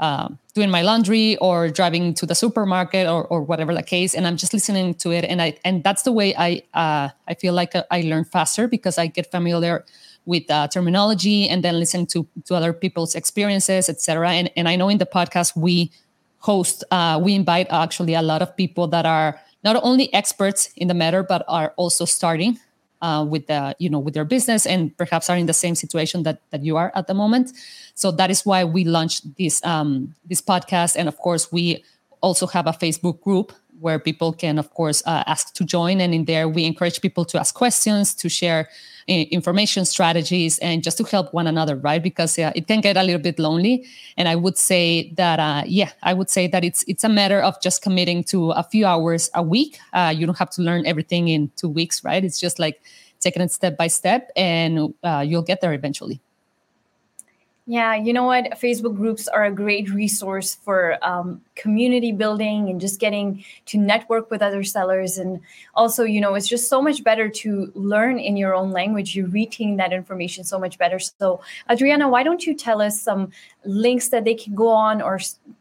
uh, 0.00 0.28
doing 0.54 0.68
my 0.68 0.82
laundry 0.82 1.36
or 1.36 1.68
driving 1.68 2.12
to 2.12 2.26
the 2.26 2.34
supermarket 2.34 3.06
or, 3.06 3.24
or 3.26 3.40
whatever 3.40 3.72
the 3.72 3.82
case 3.82 4.14
and 4.14 4.26
i'm 4.26 4.36
just 4.36 4.52
listening 4.52 4.94
to 4.94 5.12
it. 5.12 5.24
And 5.24 5.40
i 5.40 5.56
and 5.64 5.84
that's 5.84 6.02
the 6.02 6.10
way 6.10 6.34
i 6.36 6.62
uh, 6.74 7.08
i 7.28 7.34
feel 7.34 7.54
like 7.54 7.76
uh, 7.76 7.84
i 7.90 8.00
learn 8.00 8.24
faster 8.24 8.66
because 8.66 8.98
i 8.98 9.06
get 9.06 9.30
familiar 9.30 9.84
with 10.24 10.50
uh, 10.50 10.66
terminology 10.68 11.48
and 11.48 11.62
then 11.62 11.78
listen 11.78 12.06
to 12.06 12.26
to 12.46 12.54
other 12.54 12.72
people's 12.72 13.14
experiences 13.14 13.88
etc 13.88 14.30
and, 14.30 14.50
and 14.56 14.68
i 14.68 14.74
know 14.74 14.88
in 14.88 14.98
the 14.98 15.06
podcast 15.06 15.56
we 15.56 15.92
host, 16.42 16.84
uh, 16.90 17.18
we 17.22 17.34
invite 17.34 17.68
actually 17.70 18.14
a 18.14 18.22
lot 18.22 18.42
of 18.42 18.54
people 18.56 18.86
that 18.88 19.06
are 19.06 19.40
not 19.64 19.78
only 19.82 20.12
experts 20.12 20.70
in 20.76 20.88
the 20.88 20.94
matter, 20.94 21.22
but 21.22 21.44
are 21.48 21.72
also 21.76 22.04
starting 22.04 22.58
uh, 23.00 23.24
with 23.28 23.46
the 23.46 23.74
you 23.78 23.88
know 23.88 23.98
with 23.98 24.14
their 24.14 24.24
business 24.24 24.66
and 24.66 24.96
perhaps 24.96 25.30
are 25.30 25.36
in 25.36 25.46
the 25.46 25.54
same 25.54 25.74
situation 25.74 26.22
that 26.22 26.40
that 26.50 26.64
you 26.64 26.76
are 26.76 26.92
at 26.94 27.06
the 27.06 27.14
moment. 27.14 27.52
So 27.94 28.10
that 28.12 28.30
is 28.30 28.44
why 28.44 28.64
we 28.64 28.84
launched 28.84 29.36
this 29.38 29.64
um, 29.64 30.14
this 30.26 30.42
podcast, 30.42 30.96
and 30.96 31.08
of 31.08 31.16
course 31.18 31.50
we 31.52 31.84
also 32.20 32.46
have 32.46 32.66
a 32.66 32.72
Facebook 32.72 33.20
group 33.20 33.52
where 33.82 33.98
people 33.98 34.32
can, 34.32 34.58
of 34.58 34.70
course, 34.70 35.02
uh, 35.06 35.24
ask 35.26 35.52
to 35.54 35.64
join. 35.64 36.00
And 36.00 36.14
in 36.14 36.24
there, 36.24 36.48
we 36.48 36.64
encourage 36.64 37.00
people 37.00 37.24
to 37.26 37.38
ask 37.38 37.54
questions, 37.54 38.14
to 38.14 38.28
share 38.28 38.68
information 39.08 39.84
strategies 39.84 40.58
and 40.60 40.82
just 40.82 40.96
to 40.98 41.04
help 41.04 41.34
one 41.34 41.46
another 41.46 41.76
right? 41.76 42.02
Because 42.02 42.38
it 42.38 42.66
can 42.66 42.80
get 42.80 42.96
a 42.96 43.02
little 43.02 43.20
bit 43.20 43.38
lonely. 43.38 43.84
And 44.16 44.28
i 44.28 44.36
would 44.36 44.56
say 44.56 45.12
that 45.16 45.38
uh, 45.38 45.62
yeah 45.66 45.90
i 46.02 46.12
would 46.12 46.30
say 46.30 46.46
that 46.46 46.64
it's 46.64 46.84
it's 46.86 47.04
a 47.04 47.08
matter 47.08 47.40
of 47.40 47.60
just 47.60 47.82
committing 47.82 48.24
to 48.24 48.52
a 48.52 48.62
few 48.62 48.86
hours 48.86 49.30
a 49.34 49.42
week. 49.42 49.78
Uh, 49.92 50.12
you 50.16 50.26
don't 50.26 50.38
have 50.38 50.50
to 50.50 50.62
learn 50.62 50.86
everything 50.86 51.28
in 51.28 51.50
two 51.56 51.68
weeks 51.68 52.04
right? 52.04 52.24
It's 52.24 52.40
just 52.40 52.58
like 52.58 52.80
taking 53.20 53.42
it 53.42 53.52
step 53.52 53.76
by 53.76 53.88
step 53.88 54.30
and 54.36 54.94
uh, 55.02 55.24
you'll 55.26 55.42
get 55.42 55.60
there 55.60 55.72
eventually 55.72 56.20
yeah, 57.66 57.94
you 57.94 58.12
know 58.12 58.24
what? 58.24 58.44
Facebook 58.52 58.96
groups 58.96 59.28
are 59.28 59.44
a 59.44 59.52
great 59.52 59.88
resource 59.88 60.56
for 60.56 60.98
um, 61.00 61.40
community 61.54 62.10
building 62.10 62.68
and 62.68 62.80
just 62.80 62.98
getting 62.98 63.44
to 63.66 63.78
network 63.78 64.32
with 64.32 64.42
other 64.42 64.64
sellers. 64.64 65.16
And 65.16 65.40
also, 65.74 66.02
you 66.02 66.20
know, 66.20 66.34
it's 66.34 66.48
just 66.48 66.68
so 66.68 66.82
much 66.82 67.04
better 67.04 67.28
to 67.28 67.70
learn 67.76 68.18
in 68.18 68.36
your 68.36 68.52
own 68.52 68.72
language. 68.72 69.14
You 69.14 69.28
retain 69.28 69.76
that 69.76 69.92
information 69.92 70.42
so 70.42 70.58
much 70.58 70.76
better. 70.76 70.98
So, 70.98 71.40
Adriana, 71.70 72.08
why 72.08 72.24
don't 72.24 72.44
you 72.44 72.54
tell 72.54 72.82
us 72.82 73.00
some 73.00 73.30
links 73.64 74.08
that 74.08 74.24
they 74.24 74.34
can 74.34 74.56
go 74.56 74.68
on 74.68 75.00
or 75.00 75.20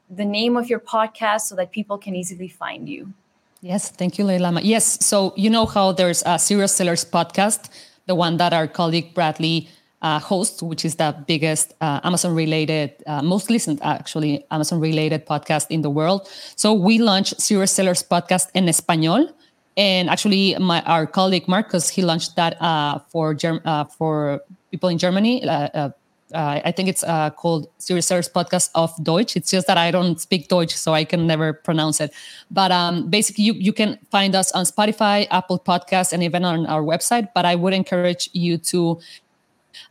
the 0.10 0.26
name 0.26 0.58
of 0.58 0.70
your 0.70 0.80
podcast 0.80 1.42
so 1.42 1.56
that 1.56 1.72
people 1.72 2.00
can 2.00 2.16
easily 2.16 2.48
find 2.48 2.90
you? 2.90 3.14
Yes, 3.62 3.92
thank 3.92 4.18
you, 4.18 4.26
Leila. 4.26 4.60
Yes, 4.64 5.06
so 5.06 5.34
you 5.38 5.52
know 5.52 5.68
how 5.68 5.92
there's 5.92 6.24
a 6.26 6.40
Serious 6.40 6.74
Sellers 6.74 7.06
podcast, 7.06 7.70
the 8.08 8.16
one 8.16 8.38
that 8.38 8.54
our 8.54 8.68
colleague 8.68 9.14
Bradley 9.14 9.70
uh, 10.02 10.20
hosts, 10.20 10.64
which 10.64 10.84
is 10.84 10.96
the 10.96 11.16
biggest 11.28 11.74
uh, 11.82 12.00
Amazon 12.04 12.34
related, 12.34 12.92
uh, 13.08 13.22
most 13.22 13.50
listened 13.50 13.80
actually 13.84 14.44
Amazon 14.52 14.80
related 14.80 15.26
podcast 15.26 15.68
in 15.70 15.82
the 15.82 15.90
world. 15.90 16.28
So 16.56 16.74
we 16.74 16.98
launched 16.98 17.40
Serious 17.40 17.72
Sellers 17.72 18.04
podcast 18.04 18.48
in 18.54 18.68
Espanol. 18.68 19.30
And 19.78 20.10
actually, 20.10 20.56
my 20.60 20.82
our 20.84 21.08
colleague 21.08 21.48
Marcus 21.48 21.88
he 21.88 22.02
launched 22.02 22.36
that 22.36 22.62
uh, 22.62 23.00
for 23.08 23.34
Germ- 23.34 23.62
uh, 23.64 23.86
for 23.86 24.42
people 24.70 24.90
in 24.90 24.98
Germany 24.98 25.48
uh, 25.48 25.92
I 26.34 26.72
think 26.72 26.88
it's 26.88 27.04
called 27.36 27.68
Serious 27.78 28.08
Sellers 28.08 28.30
Podcast 28.30 28.70
auf 28.74 28.96
Deutsch. 29.04 29.36
It's 29.36 29.52
just 29.52 29.68
that 29.68 29.78
I 29.78 29.92
don't 29.92 30.20
speak 30.20 30.48
Deutsch, 30.48 30.74
so 30.74 30.94
I 30.94 31.04
can 31.04 31.28
never 31.28 31.52
pronounce 31.52 32.00
it. 32.00 32.14
But 32.50 32.72
um, 32.72 33.10
basically, 33.10 33.44
you, 33.44 33.54
you 33.54 33.74
can 33.74 34.00
find 34.12 34.34
us 34.34 34.52
on 34.54 34.64
Spotify, 34.64 35.28
Apple 35.30 35.60
Podcasts, 35.60 36.14
and 36.14 36.24
even 36.24 36.46
on 36.46 36.66
our 36.68 36.84
website. 36.84 37.28
But 37.36 37.46
I 37.46 37.56
would 37.56 37.74
encourage 37.74 38.30
you 38.34 38.58
to. 38.72 39.00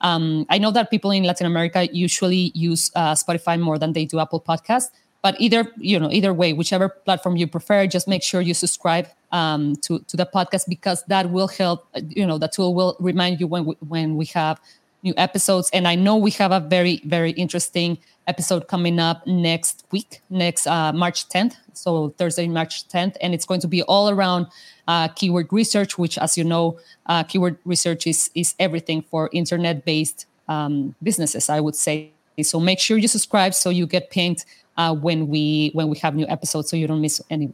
Um, 0.01 0.47
I 0.49 0.59
know 0.59 0.71
that 0.73 0.91
people 0.91 1.11
in 1.11 1.25
Latin 1.25 1.47
America 1.47 1.89
usually 1.93 2.53
use 2.55 2.91
uh, 2.95 3.15
Spotify 3.15 3.59
more 3.59 3.79
than 3.79 3.93
they 3.93 4.05
do 4.05 4.21
Apple 4.21 4.41
Podcasts. 4.41 4.91
But 5.23 5.39
either 5.39 5.71
you 5.77 5.99
know, 5.99 6.11
either 6.11 6.33
way, 6.33 6.53
whichever 6.55 6.89
platform 6.89 7.37
you 7.37 7.47
prefer, 7.47 7.87
just 7.87 8.09
make 8.09 8.23
sure 8.23 8.41
you 8.41 8.55
subscribe 8.55 9.07
um, 9.33 9.77
to 9.83 9.99
to 10.09 10.17
the 10.17 10.25
podcast 10.25 10.65
because 10.69 11.05
that 11.09 11.31
will 11.31 11.49
help. 11.49 11.87
You 12.09 12.27
know, 12.27 12.39
the 12.39 12.49
tool 12.49 12.75
will 12.75 12.97
remind 13.01 13.39
you 13.39 13.47
when 13.47 13.67
we, 13.67 13.75
when 13.87 14.17
we 14.17 14.25
have 14.27 14.59
new 15.03 15.15
episodes. 15.17 15.71
And 15.73 15.87
I 15.89 15.95
know 15.95 16.17
we 16.17 16.31
have 16.33 16.53
a 16.53 16.61
very, 16.61 17.01
very 17.05 17.33
interesting 17.33 17.99
episode 18.27 18.69
coming 18.69 18.99
up 18.99 19.27
next 19.27 19.85
week, 19.91 20.21
next 20.31 20.67
uh, 20.67 20.93
March 20.93 21.29
10th. 21.29 21.55
So 21.73 22.11
Thursday, 22.19 22.47
March 22.49 22.89
10th. 22.89 23.17
And 23.21 23.35
it's 23.35 23.45
going 23.45 23.61
to 23.61 23.69
be 23.69 23.83
all 23.85 24.11
around 24.11 24.47
uh, 24.87 25.09
keyword 25.09 25.53
research, 25.53 25.99
which, 25.99 26.19
as 26.19 26.37
you 26.37 26.45
know, 26.45 26.79
uh, 27.07 27.23
keyword 27.25 27.59
research 27.65 28.07
is, 28.07 28.31
is 28.35 28.55
everything 28.59 29.03
for 29.03 29.31
internet 29.33 29.85
based 29.85 30.27
um, 30.49 30.95
businesses, 31.03 31.49
I 31.49 31.61
would 31.61 31.77
say. 31.77 32.13
So 32.43 32.59
make 32.59 32.81
sure 32.81 32.97
you 32.97 33.09
subscribe 33.09 33.55
so 33.55 33.71
you 33.71 33.87
get 33.87 34.11
pinged 34.11 34.45
uh, 34.77 34.95
when 34.95 35.29
we 35.29 35.71
when 35.75 35.89
we 35.89 35.99
have 35.99 36.15
new 36.15 36.27
episodes 36.29 36.71
so 36.71 36.77
you 36.77 36.87
don't 36.87 37.03
miss 37.03 37.21
any. 37.29 37.53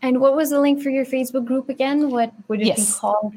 And 0.00 0.20
what 0.20 0.36
was 0.36 0.50
the 0.50 0.60
link 0.60 0.82
for 0.82 0.90
your 0.90 1.04
Facebook 1.04 1.44
group 1.44 1.68
again? 1.68 2.10
What 2.10 2.32
would 2.48 2.60
it 2.60 2.66
yes. 2.66 2.94
be 2.94 3.00
called? 3.00 3.34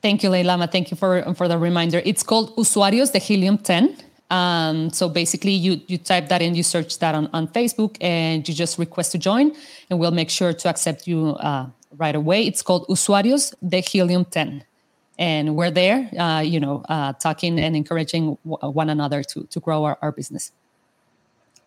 Thank 0.00 0.22
you, 0.22 0.30
Leilama. 0.30 0.70
Thank 0.70 0.90
you 0.90 0.96
for 0.96 1.34
for 1.34 1.48
the 1.48 1.58
reminder. 1.58 2.00
It's 2.04 2.22
called 2.22 2.56
Usuarios 2.56 3.12
de 3.12 3.18
Helium 3.18 3.58
10. 3.58 3.96
Um, 4.30 4.90
so 4.90 5.08
basically, 5.08 5.52
you 5.52 5.80
you 5.86 5.98
type 5.98 6.28
that 6.28 6.42
in, 6.42 6.54
you 6.54 6.62
search 6.62 6.98
that 6.98 7.14
on, 7.14 7.28
on 7.32 7.48
Facebook, 7.48 7.96
and 8.00 8.46
you 8.46 8.54
just 8.54 8.78
request 8.78 9.12
to 9.12 9.18
join, 9.18 9.52
and 9.90 9.98
we'll 9.98 10.12
make 10.12 10.30
sure 10.30 10.52
to 10.52 10.68
accept 10.68 11.06
you 11.08 11.30
uh, 11.40 11.66
right 11.96 12.14
away. 12.14 12.46
It's 12.46 12.62
called 12.62 12.86
Usuarios 12.88 13.54
de 13.66 13.80
Helium 13.80 14.24
10, 14.26 14.64
and 15.18 15.56
we're 15.56 15.70
there, 15.70 16.10
uh, 16.18 16.40
you 16.40 16.60
know, 16.60 16.84
uh, 16.88 17.14
talking 17.14 17.58
and 17.58 17.74
encouraging 17.74 18.36
one 18.44 18.90
another 18.90 19.22
to 19.24 19.44
to 19.44 19.60
grow 19.60 19.84
our, 19.84 19.98
our 20.02 20.12
business. 20.12 20.52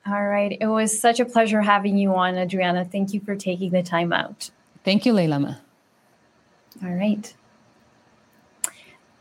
All 0.05 0.25
right, 0.27 0.57
it 0.59 0.67
was 0.67 0.97
such 0.97 1.19
a 1.19 1.25
pleasure 1.25 1.61
having 1.61 1.97
you 1.97 2.13
on, 2.15 2.37
Adriana. 2.37 2.85
Thank 2.85 3.13
you 3.13 3.19
for 3.19 3.35
taking 3.35 3.71
the 3.71 3.83
time 3.83 4.13
out. 4.13 4.51
Thank 4.83 5.05
you, 5.05 5.13
Leilama. 5.13 5.57
All 6.83 6.89
right. 6.91 7.33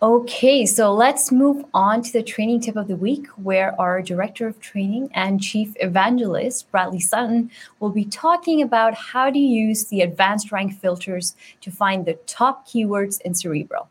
Okay, 0.02 0.64
so 0.64 0.94
let's 0.94 1.30
move 1.30 1.62
on 1.74 2.00
to 2.00 2.10
the 2.10 2.22
training 2.22 2.60
tip 2.60 2.74
of 2.76 2.88
the 2.88 2.96
week, 2.96 3.26
where 3.36 3.78
our 3.78 4.00
Director 4.00 4.46
of 4.46 4.58
Training 4.58 5.10
and 5.12 5.42
Chief 5.42 5.74
Evangelist, 5.76 6.70
Bradley 6.70 7.00
Sutton, 7.00 7.50
will 7.80 7.90
be 7.90 8.06
talking 8.06 8.62
about 8.62 8.94
how 8.94 9.28
to 9.28 9.38
use 9.38 9.84
the 9.84 10.00
advanced 10.00 10.50
rank 10.52 10.72
filters 10.80 11.36
to 11.60 11.70
find 11.70 12.06
the 12.06 12.14
top 12.26 12.66
keywords 12.66 13.20
in 13.20 13.34
Cerebro. 13.34 13.88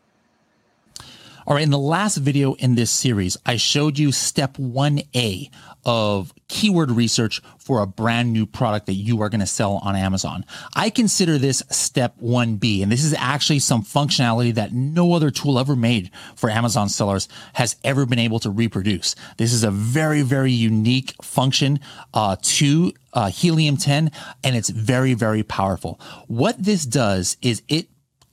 All 1.50 1.56
right, 1.56 1.64
in 1.64 1.70
the 1.70 1.78
last 1.80 2.18
video 2.18 2.54
in 2.54 2.76
this 2.76 2.92
series, 2.92 3.36
I 3.44 3.56
showed 3.56 3.98
you 3.98 4.12
step 4.12 4.56
1A 4.56 5.50
of 5.84 6.32
keyword 6.46 6.92
research 6.92 7.42
for 7.58 7.82
a 7.82 7.88
brand 7.88 8.32
new 8.32 8.46
product 8.46 8.86
that 8.86 8.92
you 8.92 9.20
are 9.20 9.28
going 9.28 9.40
to 9.40 9.46
sell 9.46 9.78
on 9.82 9.96
Amazon. 9.96 10.44
I 10.76 10.90
consider 10.90 11.38
this 11.38 11.64
step 11.68 12.14
1B, 12.22 12.84
and 12.84 12.92
this 12.92 13.02
is 13.02 13.14
actually 13.18 13.58
some 13.58 13.82
functionality 13.82 14.54
that 14.54 14.72
no 14.72 15.12
other 15.12 15.32
tool 15.32 15.58
ever 15.58 15.74
made 15.74 16.12
for 16.36 16.50
Amazon 16.50 16.88
sellers 16.88 17.26
has 17.54 17.74
ever 17.82 18.06
been 18.06 18.20
able 18.20 18.38
to 18.38 18.50
reproduce. 18.50 19.16
This 19.36 19.52
is 19.52 19.64
a 19.64 19.72
very, 19.72 20.22
very 20.22 20.52
unique 20.52 21.14
function 21.20 21.80
uh, 22.14 22.36
to 22.40 22.92
uh, 23.12 23.28
Helium 23.28 23.76
10, 23.76 24.12
and 24.44 24.54
it's 24.54 24.70
very, 24.70 25.14
very 25.14 25.42
powerful. 25.42 25.98
What 26.28 26.62
this 26.62 26.86
does 26.86 27.36
is 27.42 27.62
it 27.66 27.88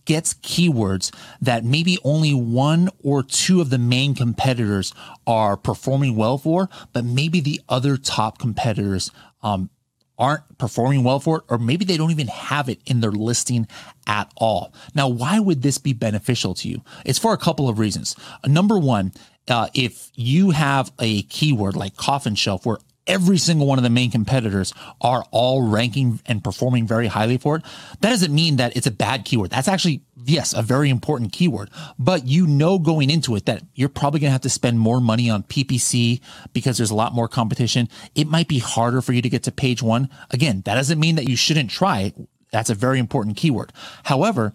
gets 0.07 0.33
keywords 0.35 1.13
that 1.39 1.63
maybe 1.63 1.99
only 2.03 2.33
one 2.33 2.89
or 3.03 3.21
two 3.21 3.61
of 3.61 3.69
the 3.69 3.77
main 3.77 4.15
competitors 4.15 4.93
are 5.27 5.55
performing 5.55 6.15
well 6.15 6.39
for, 6.39 6.69
but 6.93 7.05
maybe 7.05 7.39
the 7.39 7.61
other 7.69 7.97
top 7.97 8.39
competitors 8.39 9.11
um, 9.43 9.69
aren't 10.17 10.57
performing 10.57 11.03
well 11.03 11.19
for 11.19 11.39
it, 11.39 11.43
or 11.49 11.59
maybe 11.59 11.85
they 11.85 11.97
don't 11.97 12.09
even 12.09 12.27
have 12.27 12.69
it 12.69 12.79
in 12.85 13.01
their 13.01 13.11
listing 13.11 13.67
at 14.07 14.31
all. 14.37 14.73
Now, 14.95 15.09
why 15.09 15.39
would 15.39 15.61
this 15.61 15.77
be 15.77 15.93
beneficial 15.93 16.55
to 16.55 16.69
you? 16.69 16.81
It's 17.05 17.19
for 17.19 17.33
a 17.33 17.37
couple 17.37 17.69
of 17.69 17.77
reasons. 17.77 18.15
Number 18.45 18.79
one, 18.79 19.11
uh, 19.49 19.67
if 19.75 20.09
you 20.15 20.51
have 20.51 20.91
a 20.99 21.21
keyword 21.23 21.75
like 21.75 21.95
coffin 21.97 22.35
shelf 22.35 22.65
where 22.65 22.77
every 23.07 23.37
single 23.37 23.65
one 23.67 23.79
of 23.79 23.83
the 23.83 23.89
main 23.89 24.11
competitors 24.11 24.73
are 25.01 25.23
all 25.31 25.61
ranking 25.67 26.19
and 26.25 26.43
performing 26.43 26.85
very 26.85 27.07
highly 27.07 27.37
for 27.37 27.57
it, 27.57 27.63
that 28.01 28.09
doesn't 28.09 28.33
mean 28.33 28.57
that 28.57 28.75
it's 28.75 28.87
a 28.87 28.91
bad 28.91 29.25
keyword. 29.25 29.49
That's 29.49 29.67
actually, 29.67 30.01
yes, 30.15 30.53
a 30.53 30.61
very 30.61 30.89
important 30.89 31.31
keyword, 31.31 31.69
but 31.97 32.27
you 32.27 32.45
know 32.45 32.79
going 32.79 33.09
into 33.09 33.35
it 33.35 33.45
that 33.45 33.63
you're 33.73 33.89
probably 33.89 34.19
going 34.19 34.29
to 34.29 34.33
have 34.33 34.41
to 34.41 34.49
spend 34.49 34.79
more 34.79 34.99
money 34.99 35.29
on 35.29 35.43
PPC 35.43 36.21
because 36.53 36.77
there's 36.77 36.91
a 36.91 36.95
lot 36.95 37.13
more 37.13 37.27
competition. 37.27 37.89
It 38.15 38.27
might 38.27 38.47
be 38.47 38.59
harder 38.59 39.01
for 39.01 39.13
you 39.13 39.21
to 39.21 39.29
get 39.29 39.43
to 39.43 39.51
page 39.51 39.81
one. 39.81 40.09
Again, 40.31 40.61
that 40.65 40.75
doesn't 40.75 40.99
mean 40.99 41.15
that 41.15 41.29
you 41.29 41.35
shouldn't 41.35 41.69
try. 41.69 42.13
That's 42.51 42.69
a 42.69 42.75
very 42.75 42.99
important 42.99 43.37
keyword. 43.37 43.73
However, 44.03 44.53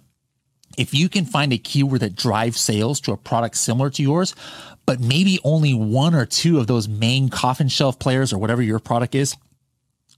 if 0.79 0.95
you 0.95 1.09
can 1.09 1.25
find 1.25 1.53
a 1.53 1.59
keyword 1.59 2.01
that 2.01 2.17
drives 2.17 2.61
sales 2.61 3.01
to 3.03 3.13
a 3.13 3.17
product 3.17 3.57
similar 3.57 3.91
to 3.91 4.03
yours, 4.03 4.35
but 4.87 5.01
maybe 5.01 5.39
only 5.45 5.75
one 5.75 6.15
or 6.15 6.27
two 6.27 6.59
of 6.59 6.67
those 6.67 6.89
main 6.89 7.29
coffin 7.29 7.69
shelf 7.69 7.99
players 7.99 8.33
or 8.33 8.39
whatever 8.39 8.63
your 8.63 8.79
product 8.79 9.15
is 9.15 9.37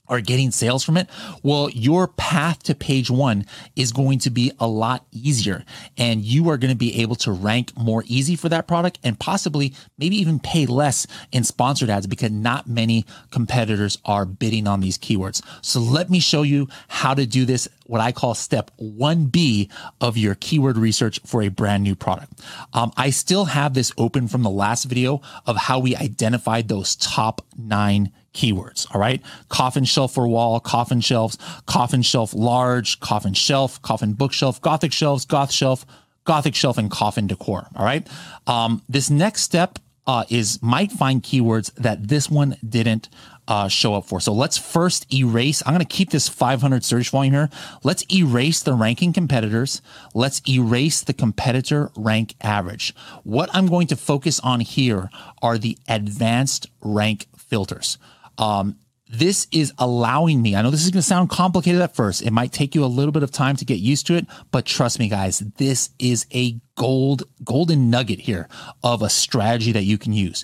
are 0.07 0.21
getting 0.21 0.51
sales 0.51 0.83
from 0.83 0.97
it, 0.97 1.09
well, 1.43 1.69
your 1.69 2.07
path 2.07 2.63
to 2.63 2.75
page 2.75 3.09
one 3.09 3.45
is 3.75 3.91
going 3.91 4.19
to 4.19 4.29
be 4.29 4.51
a 4.59 4.67
lot 4.67 5.05
easier 5.11 5.63
and 5.97 6.23
you 6.23 6.49
are 6.49 6.57
going 6.57 6.71
to 6.71 6.77
be 6.77 7.01
able 7.01 7.15
to 7.15 7.31
rank 7.31 7.75
more 7.77 8.03
easy 8.07 8.35
for 8.35 8.49
that 8.49 8.67
product 8.67 8.99
and 9.03 9.19
possibly 9.19 9.73
maybe 9.97 10.15
even 10.15 10.39
pay 10.39 10.65
less 10.65 11.07
in 11.31 11.43
sponsored 11.43 11.89
ads 11.89 12.07
because 12.07 12.31
not 12.31 12.67
many 12.67 13.05
competitors 13.31 13.97
are 14.05 14.25
bidding 14.25 14.67
on 14.67 14.79
these 14.79 14.97
keywords. 14.97 15.41
So 15.61 15.79
let 15.79 16.09
me 16.09 16.19
show 16.19 16.43
you 16.43 16.67
how 16.87 17.13
to 17.13 17.25
do 17.25 17.45
this, 17.45 17.67
what 17.85 18.01
I 18.01 18.11
call 18.11 18.33
step 18.33 18.71
1B 18.79 19.69
of 20.01 20.17
your 20.17 20.35
keyword 20.35 20.77
research 20.77 21.19
for 21.25 21.41
a 21.41 21.49
brand 21.49 21.83
new 21.83 21.95
product. 21.95 22.41
Um, 22.73 22.91
I 22.97 23.09
still 23.09 23.45
have 23.45 23.73
this 23.73 23.91
open 23.97 24.27
from 24.27 24.43
the 24.43 24.49
last 24.49 24.85
video 24.85 25.21
of 25.45 25.57
how 25.57 25.79
we 25.79 25.95
identified 25.95 26.67
those 26.67 26.95
top 26.95 27.41
nine 27.57 28.11
keywords. 28.35 28.93
All 28.93 29.01
right. 29.01 29.21
Coffin 29.49 29.85
shelf 29.85 30.13
for 30.13 30.27
wall, 30.27 30.59
coffin 30.59 31.01
shelves, 31.01 31.37
coffin 31.65 32.01
shelf 32.01 32.33
large, 32.33 32.99
coffin 32.99 33.33
shelf, 33.33 33.81
coffin 33.81 34.13
bookshelf, 34.13 34.61
gothic 34.61 34.93
shelves, 34.93 35.25
goth 35.25 35.51
shelf, 35.51 35.85
gothic 36.25 36.53
shelf, 36.53 36.77
and 36.77 36.91
coffin 36.91 37.27
decor. 37.27 37.67
All 37.75 37.85
right. 37.85 38.07
Um, 38.45 38.83
this 38.87 39.09
next 39.09 39.41
step 39.41 39.79
uh, 40.07 40.23
is 40.29 40.61
might 40.61 40.91
find 40.91 41.23
keywords 41.23 41.73
that 41.75 42.07
this 42.07 42.29
one 42.29 42.57
didn't 42.67 43.09
uh, 43.47 43.67
show 43.67 43.93
up 43.93 44.05
for. 44.05 44.19
So 44.19 44.33
let's 44.33 44.57
first 44.57 45.11
erase. 45.13 45.61
I'm 45.65 45.73
going 45.73 45.85
to 45.85 45.85
keep 45.85 46.09
this 46.09 46.27
500 46.27 46.83
search 46.83 47.09
volume 47.09 47.33
here. 47.33 47.49
Let's 47.83 48.03
erase 48.13 48.61
the 48.61 48.73
ranking 48.73 49.13
competitors. 49.13 49.81
Let's 50.13 50.41
erase 50.47 51.01
the 51.01 51.13
competitor 51.13 51.91
rank 51.95 52.35
average. 52.41 52.93
What 53.23 53.49
I'm 53.53 53.67
going 53.67 53.87
to 53.87 53.95
focus 53.95 54.39
on 54.39 54.59
here 54.61 55.09
are 55.41 55.57
the 55.57 55.77
advanced 55.87 56.67
rank 56.81 57.27
filters. 57.37 57.97
Um, 58.37 58.77
this 59.07 59.47
is 59.51 59.71
allowing 59.77 60.41
me, 60.41 60.55
I 60.55 60.61
know 60.61 60.71
this 60.71 60.83
is 60.83 60.89
going 60.89 61.01
to 61.01 61.07
sound 61.07 61.29
complicated 61.29 61.79
at 61.79 61.95
first. 61.95 62.23
It 62.23 62.31
might 62.31 62.51
take 62.51 62.73
you 62.73 62.83
a 62.83 62.87
little 62.87 63.11
bit 63.11 63.23
of 63.23 63.31
time 63.31 63.55
to 63.57 63.65
get 63.65 63.79
used 63.79 64.07
to 64.07 64.15
it, 64.15 64.25
but 64.51 64.65
trust 64.65 64.99
me, 64.99 65.09
guys, 65.09 65.39
this 65.57 65.91
is 65.99 66.25
a 66.33 66.59
gold, 66.75 67.23
golden 67.43 67.89
nugget 67.89 68.19
here 68.19 68.49
of 68.83 69.01
a 69.01 69.09
strategy 69.09 69.71
that 69.71 69.83
you 69.83 69.97
can 69.97 70.11
use. 70.11 70.43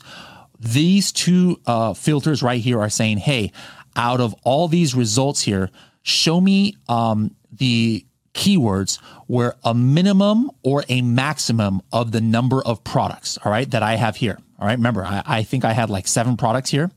These 0.59 1.11
two 1.11 1.59
uh, 1.65 1.93
filters 1.95 2.43
right 2.43 2.61
here 2.61 2.79
are 2.79 2.89
saying, 2.89 3.17
hey, 3.17 3.51
out 3.95 4.21
of 4.21 4.35
all 4.43 4.67
these 4.67 4.93
results 4.93 5.41
here, 5.41 5.71
show 6.03 6.39
me 6.39 6.77
um, 6.87 7.35
the 7.51 8.05
keywords 8.33 9.01
where 9.27 9.55
a 9.63 9.73
minimum 9.73 10.51
or 10.63 10.85
a 10.87 11.01
maximum 11.01 11.81
of 11.91 12.11
the 12.11 12.21
number 12.21 12.61
of 12.61 12.83
products, 12.83 13.37
all 13.43 13.51
right, 13.51 13.69
that 13.71 13.83
I 13.83 13.95
have 13.95 14.17
here. 14.17 14.37
All 14.59 14.67
right. 14.67 14.77
Remember, 14.77 15.03
I, 15.03 15.23
I 15.25 15.43
think 15.43 15.65
I 15.65 15.73
had 15.73 15.89
like 15.89 16.07
seven 16.07 16.37
products 16.37 16.69
here. 16.69 16.91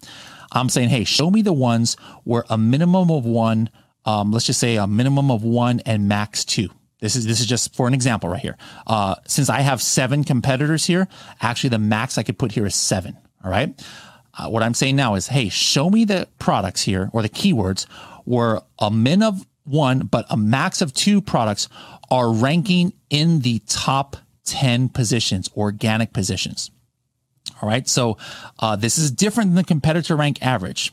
I'm 0.54 0.68
saying, 0.68 0.88
hey, 0.88 1.04
show 1.04 1.30
me 1.30 1.42
the 1.42 1.52
ones 1.52 1.96
where 2.22 2.44
a 2.48 2.56
minimum 2.56 3.10
of 3.10 3.24
one 3.24 3.68
um, 4.04 4.32
let's 4.32 4.46
just 4.46 4.60
say 4.60 4.76
a 4.76 4.86
minimum 4.86 5.30
of 5.30 5.42
one 5.42 5.80
and 5.80 6.08
max 6.08 6.44
two. 6.44 6.68
This 7.00 7.16
is 7.16 7.26
this 7.26 7.40
is 7.40 7.46
just 7.46 7.74
for 7.74 7.86
an 7.86 7.94
example 7.94 8.28
right 8.28 8.40
here. 8.40 8.56
Uh, 8.86 9.16
since 9.26 9.48
I 9.48 9.60
have 9.60 9.82
seven 9.82 10.24
competitors 10.24 10.86
here, 10.86 11.08
actually 11.40 11.70
the 11.70 11.78
max 11.78 12.18
I 12.18 12.22
could 12.22 12.38
put 12.38 12.52
here 12.52 12.66
is 12.66 12.74
seven. 12.74 13.16
All 13.44 13.50
right. 13.50 13.78
Uh, 14.36 14.48
what 14.48 14.62
I'm 14.62 14.74
saying 14.74 14.96
now 14.96 15.14
is, 15.14 15.28
hey, 15.28 15.48
show 15.48 15.90
me 15.90 16.04
the 16.04 16.28
products 16.38 16.82
here 16.82 17.08
or 17.12 17.22
the 17.22 17.28
keywords 17.28 17.88
where 18.24 18.60
a 18.78 18.90
min 18.90 19.22
of 19.22 19.46
one, 19.64 20.00
but 20.00 20.26
a 20.28 20.36
max 20.36 20.82
of 20.82 20.92
two 20.92 21.20
products 21.20 21.68
are 22.10 22.32
ranking 22.32 22.92
in 23.10 23.40
the 23.40 23.60
top 23.66 24.16
10 24.46 24.88
positions, 24.88 25.48
organic 25.56 26.12
positions. 26.12 26.70
All 27.64 27.70
right. 27.70 27.88
So 27.88 28.18
uh, 28.58 28.76
this 28.76 28.98
is 28.98 29.10
different 29.10 29.48
than 29.48 29.56
the 29.56 29.64
competitor 29.64 30.16
rank 30.16 30.42
average. 30.42 30.92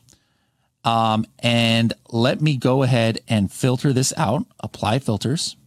Um, 0.86 1.26
and 1.40 1.92
let 2.12 2.40
me 2.40 2.56
go 2.56 2.84
ahead 2.84 3.20
and 3.28 3.52
filter 3.52 3.92
this 3.92 4.14
out, 4.16 4.46
apply 4.62 5.00
filters. 5.00 5.58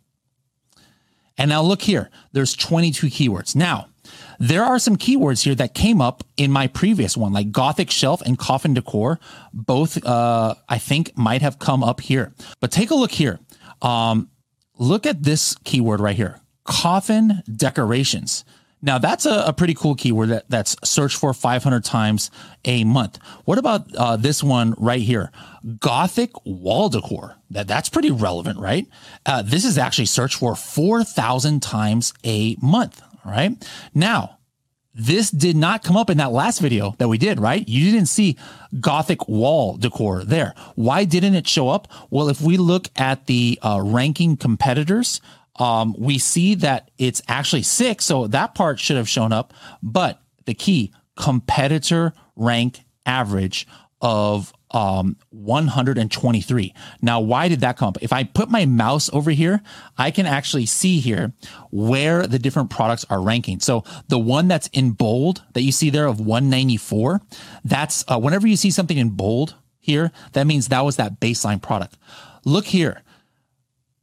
And 1.36 1.50
now 1.50 1.60
look 1.60 1.82
here, 1.82 2.08
there's 2.32 2.54
22 2.54 3.08
keywords. 3.08 3.54
Now, 3.54 3.88
there 4.38 4.64
are 4.64 4.78
some 4.78 4.96
keywords 4.96 5.42
here 5.42 5.54
that 5.56 5.74
came 5.74 6.00
up 6.00 6.24
in 6.38 6.50
my 6.50 6.68
previous 6.68 7.18
one, 7.18 7.34
like 7.34 7.52
Gothic 7.52 7.90
shelf 7.90 8.22
and 8.22 8.38
coffin 8.38 8.72
decor. 8.72 9.20
Both, 9.52 10.02
uh, 10.06 10.54
I 10.70 10.78
think, 10.78 11.14
might 11.18 11.42
have 11.42 11.58
come 11.58 11.84
up 11.84 12.00
here. 12.00 12.32
But 12.60 12.72
take 12.72 12.90
a 12.90 12.94
look 12.94 13.12
here. 13.12 13.40
Um, 13.82 14.30
look 14.78 15.04
at 15.04 15.22
this 15.22 15.54
keyword 15.64 16.00
right 16.00 16.16
here 16.16 16.40
coffin 16.64 17.42
decorations. 17.54 18.46
Now 18.84 18.98
that's 18.98 19.24
a, 19.24 19.44
a, 19.46 19.52
pretty 19.54 19.72
cool 19.72 19.94
keyword 19.94 20.28
that, 20.28 20.50
that's 20.50 20.76
searched 20.84 21.16
for 21.16 21.32
500 21.32 21.82
times 21.82 22.30
a 22.66 22.84
month. 22.84 23.18
What 23.46 23.56
about 23.56 23.86
uh, 23.96 24.16
this 24.16 24.42
one 24.42 24.74
right 24.76 25.00
here? 25.00 25.32
Gothic 25.80 26.30
wall 26.44 26.90
decor. 26.90 27.36
That 27.48 27.66
that's 27.66 27.88
pretty 27.88 28.10
relevant, 28.10 28.58
right? 28.58 28.86
Uh, 29.24 29.40
this 29.40 29.64
is 29.64 29.78
actually 29.78 30.04
searched 30.04 30.38
for 30.38 30.54
4,000 30.54 31.62
times 31.62 32.12
a 32.24 32.56
month. 32.60 33.00
Right. 33.24 33.56
Now, 33.94 34.36
this 34.94 35.30
did 35.30 35.56
not 35.56 35.82
come 35.82 35.96
up 35.96 36.10
in 36.10 36.18
that 36.18 36.30
last 36.30 36.60
video 36.60 36.94
that 36.98 37.08
we 37.08 37.16
did, 37.16 37.40
right? 37.40 37.66
You 37.66 37.90
didn't 37.90 38.08
see 38.08 38.36
Gothic 38.80 39.26
wall 39.28 39.78
decor 39.78 40.24
there. 40.24 40.54
Why 40.74 41.04
didn't 41.04 41.34
it 41.34 41.48
show 41.48 41.70
up? 41.70 41.88
Well, 42.10 42.28
if 42.28 42.42
we 42.42 42.58
look 42.58 42.88
at 42.96 43.26
the 43.26 43.58
uh, 43.62 43.80
ranking 43.82 44.36
competitors, 44.36 45.22
um, 45.56 45.94
we 45.98 46.18
see 46.18 46.54
that 46.56 46.90
it's 46.98 47.22
actually 47.28 47.62
six. 47.62 48.04
So 48.04 48.26
that 48.28 48.54
part 48.54 48.80
should 48.80 48.96
have 48.96 49.08
shown 49.08 49.32
up. 49.32 49.54
But 49.82 50.20
the 50.46 50.54
key 50.54 50.92
competitor 51.16 52.12
rank 52.36 52.80
average 53.06 53.66
of 54.00 54.52
um, 54.72 55.16
123. 55.30 56.74
Now, 57.00 57.20
why 57.20 57.48
did 57.48 57.60
that 57.60 57.76
come 57.76 57.88
up? 57.88 57.98
If 58.02 58.12
I 58.12 58.24
put 58.24 58.50
my 58.50 58.66
mouse 58.66 59.08
over 59.12 59.30
here, 59.30 59.62
I 59.96 60.10
can 60.10 60.26
actually 60.26 60.66
see 60.66 60.98
here 60.98 61.32
where 61.70 62.26
the 62.26 62.40
different 62.40 62.70
products 62.70 63.06
are 63.08 63.22
ranking. 63.22 63.60
So 63.60 63.84
the 64.08 64.18
one 64.18 64.48
that's 64.48 64.66
in 64.72 64.90
bold 64.90 65.44
that 65.54 65.62
you 65.62 65.70
see 65.70 65.90
there 65.90 66.06
of 66.06 66.18
194, 66.18 67.20
that's 67.64 68.04
uh, 68.08 68.18
whenever 68.18 68.48
you 68.48 68.56
see 68.56 68.72
something 68.72 68.98
in 68.98 69.10
bold 69.10 69.54
here, 69.78 70.10
that 70.32 70.46
means 70.46 70.68
that 70.68 70.84
was 70.84 70.96
that 70.96 71.20
baseline 71.20 71.62
product. 71.62 71.96
Look 72.44 72.66
here 72.66 73.03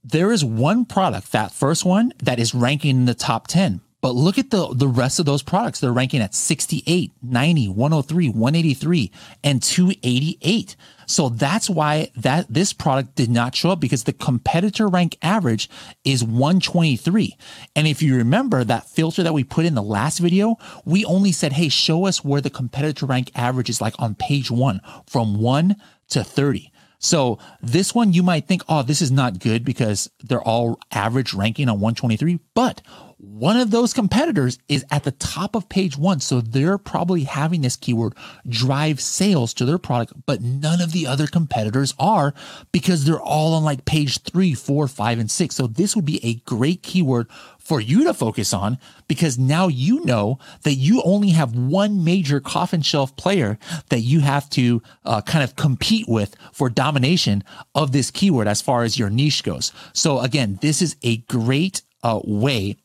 there 0.04 0.32
is 0.32 0.44
one 0.44 0.86
product, 0.86 1.32
that 1.32 1.52
first 1.52 1.86
one, 1.86 2.14
that 2.24 2.40
is 2.40 2.56
ranking 2.56 2.98
in 2.98 3.06
the 3.06 3.14
top 3.14 3.48
10. 3.48 3.82
But 4.02 4.16
look 4.16 4.40
at 4.40 4.50
the, 4.50 4.74
the 4.74 4.88
rest 4.88 5.20
of 5.20 5.28
those 5.28 5.44
products. 5.44 5.80
They're 5.80 5.94
ranking 5.94 6.22
at 6.22 6.34
68, 6.34 7.12
90, 7.22 7.68
103, 7.68 8.30
183, 8.30 9.12
and 9.44 9.62
288. 9.62 10.76
So 11.06 11.30
that's 11.30 11.70
why 11.70 12.10
that 12.16 12.52
this 12.52 12.74
product 12.74 13.14
did 13.14 13.30
not 13.30 13.56
show 13.56 13.70
up 13.70 13.80
because 13.80 14.06
the 14.06 14.14
competitor 14.14 14.88
rank 14.88 15.18
average 15.22 15.70
is 16.04 16.24
123. 16.24 17.38
And 17.76 17.86
if 17.86 18.02
you 18.02 18.16
remember 18.18 18.64
that 18.64 18.90
filter 18.90 19.22
that 19.22 19.36
we 19.36 19.44
put 19.44 19.66
in 19.66 19.76
the 19.76 19.84
last 19.84 20.18
video, 20.18 20.56
we 20.84 21.06
only 21.06 21.32
said, 21.32 21.54
hey, 21.54 21.70
show 21.70 22.08
us 22.08 22.26
where 22.26 22.42
the 22.42 22.50
competitor 22.50 23.06
rank 23.06 23.30
average 23.36 23.70
is 23.70 23.82
like 23.82 23.94
on 24.00 24.16
page 24.16 24.50
one 24.50 24.82
from 25.06 25.40
one 25.40 25.76
to 26.10 26.24
30. 26.24 26.71
So 27.02 27.40
this 27.62 27.96
one, 27.96 28.14
you 28.14 28.22
might 28.22 28.48
think, 28.48 28.62
oh, 28.70 28.84
this 28.84 29.02
is 29.02 29.12
not 29.12 29.40
good 29.40 29.66
because 29.66 30.10
they're 30.24 30.42
all 30.42 30.80
average 30.92 31.34
ranking 31.34 31.68
on 31.68 31.80
123. 31.80 32.40
But 32.54 32.82
one 33.18 33.58
of 33.58 33.72
those 33.72 33.94
competitors 33.94 34.60
is 34.68 34.86
at 34.92 35.04
the 35.04 35.12
top 35.12 35.56
of 35.56 35.68
page 35.68 35.98
one. 35.98 36.20
So 36.20 36.42
they're 36.42 36.78
probably 36.78 37.24
having 37.24 37.62
this 37.62 37.76
keyword 37.76 38.14
drive 38.48 39.00
sales 39.02 39.54
to 39.56 39.66
their 39.66 39.80
product, 39.80 40.14
but 40.26 40.42
none 40.42 40.80
of 40.80 40.92
the 40.92 41.08
other 41.08 41.26
competitors 41.26 41.94
are 41.98 42.36
because 42.72 43.04
they're 43.04 43.22
all 43.22 43.54
on 43.56 43.64
like 43.64 43.86
page 43.86 44.22
three, 44.22 44.54
four, 44.54 44.88
five, 44.88 45.18
and 45.18 45.30
six. 45.30 45.56
So 45.56 45.66
this 45.66 45.96
would 45.96 46.06
be 46.06 46.24
a 46.24 46.36
great 46.48 46.84
keyword 46.84 47.28
for 47.64 47.80
you 47.80 48.04
to 48.04 48.14
focus 48.14 48.54
on 48.54 48.78
because 49.08 49.38
now 49.38 49.68
you 49.68 50.04
know 50.06 50.40
that 50.64 50.74
you 50.74 51.02
only 51.04 51.30
have 51.30 51.56
one 51.56 52.04
major 52.04 52.40
coffin 52.40 52.82
shelf 52.82 53.16
player 53.16 53.58
that 53.90 54.02
you 54.02 54.20
have 54.22 54.50
to 54.50 54.82
uh, 55.06 55.22
kind 55.22 55.44
of 55.44 55.56
compete 55.56 56.08
with 56.08 56.36
for 56.52 56.70
domination 56.70 57.44
of 57.76 57.92
this 57.92 58.12
keyword 58.12 58.48
as 58.48 58.62
far 58.62 58.84
as 58.84 58.98
your 58.98 59.10
niche 59.10 59.44
goes. 59.44 59.72
So 59.94 60.20
again, 60.20 60.60
this 60.62 60.82
is 60.82 60.96
a 61.04 61.18
great 61.18 61.82
uh, 62.04 62.20
way 62.24 62.78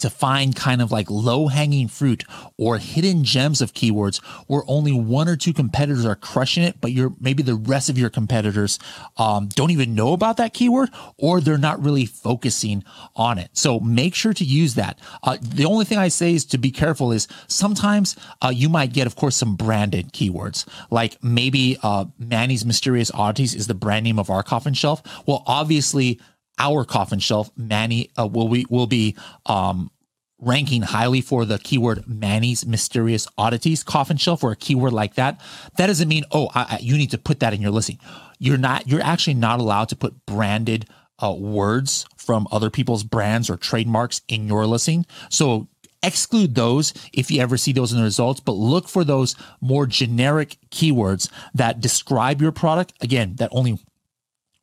to 0.00 0.10
find 0.10 0.54
kind 0.54 0.82
of 0.82 0.92
like 0.92 1.10
low 1.10 1.48
hanging 1.48 1.88
fruit 1.88 2.24
or 2.56 2.78
hidden 2.78 3.24
gems 3.24 3.60
of 3.60 3.72
keywords 3.72 4.22
where 4.46 4.62
only 4.66 4.92
one 4.92 5.28
or 5.28 5.36
two 5.36 5.52
competitors 5.52 6.04
are 6.04 6.16
crushing 6.16 6.62
it, 6.62 6.80
but 6.80 6.92
you're 6.92 7.12
maybe 7.20 7.42
the 7.42 7.54
rest 7.54 7.88
of 7.88 7.98
your 7.98 8.10
competitors 8.10 8.78
um, 9.16 9.48
don't 9.48 9.70
even 9.70 9.94
know 9.94 10.12
about 10.12 10.36
that 10.36 10.54
keyword 10.54 10.90
or 11.16 11.40
they're 11.40 11.58
not 11.58 11.82
really 11.82 12.06
focusing 12.06 12.84
on 13.14 13.38
it. 13.38 13.50
So 13.52 13.80
make 13.80 14.14
sure 14.14 14.34
to 14.34 14.44
use 14.44 14.74
that. 14.74 14.98
Uh, 15.22 15.38
the 15.40 15.64
only 15.64 15.84
thing 15.84 15.98
I 15.98 16.08
say 16.08 16.34
is 16.34 16.44
to 16.46 16.58
be 16.58 16.70
careful 16.70 17.12
is 17.12 17.28
sometimes 17.46 18.16
uh, 18.42 18.52
you 18.54 18.68
might 18.68 18.92
get, 18.92 19.06
of 19.06 19.16
course, 19.16 19.36
some 19.36 19.56
branded 19.56 20.12
keywords 20.12 20.66
like 20.90 21.22
maybe 21.22 21.78
uh, 21.82 22.06
Manny's 22.18 22.64
Mysterious 22.64 23.10
Oddities 23.12 23.54
is 23.54 23.66
the 23.66 23.74
brand 23.74 24.04
name 24.04 24.18
of 24.18 24.30
our 24.30 24.42
coffin 24.42 24.74
shelf. 24.74 25.02
Well, 25.26 25.42
obviously 25.46 26.20
our 26.58 26.84
coffin 26.84 27.18
shelf, 27.18 27.50
Manny 27.56 28.10
uh, 28.18 28.26
will 28.26 28.48
we 28.48 28.66
will 28.68 28.86
be 28.86 29.16
um, 29.46 29.90
ranking 30.38 30.82
highly 30.82 31.20
for 31.20 31.44
the 31.44 31.58
keyword 31.58 32.06
Manny's 32.06 32.66
mysterious 32.66 33.26
oddities 33.38 33.82
coffin 33.82 34.16
shelf 34.16 34.44
or 34.44 34.52
a 34.52 34.56
keyword 34.56 34.92
like 34.92 35.14
that. 35.14 35.40
That 35.76 35.86
doesn't 35.86 36.08
mean 36.08 36.24
oh 36.32 36.48
I, 36.54 36.62
I, 36.62 36.78
you 36.80 36.96
need 36.96 37.10
to 37.12 37.18
put 37.18 37.40
that 37.40 37.54
in 37.54 37.60
your 37.60 37.70
listing. 37.70 37.98
You're 38.38 38.58
not. 38.58 38.86
You're 38.86 39.02
actually 39.02 39.34
not 39.34 39.60
allowed 39.60 39.88
to 39.90 39.96
put 39.96 40.26
branded 40.26 40.86
uh, 41.22 41.32
words 41.32 42.06
from 42.16 42.46
other 42.50 42.70
people's 42.70 43.04
brands 43.04 43.48
or 43.48 43.56
trademarks 43.56 44.20
in 44.28 44.46
your 44.46 44.66
listing. 44.66 45.06
So 45.30 45.68
exclude 46.02 46.54
those 46.54 46.92
if 47.12 47.30
you 47.30 47.40
ever 47.40 47.56
see 47.56 47.72
those 47.72 47.92
in 47.92 47.98
the 47.98 48.04
results, 48.04 48.40
but 48.40 48.52
look 48.52 48.88
for 48.88 49.04
those 49.04 49.34
more 49.60 49.86
generic 49.86 50.56
keywords 50.70 51.30
that 51.54 51.80
describe 51.80 52.42
your 52.42 52.52
product. 52.52 52.92
Again, 53.00 53.36
that 53.36 53.48
only 53.52 53.78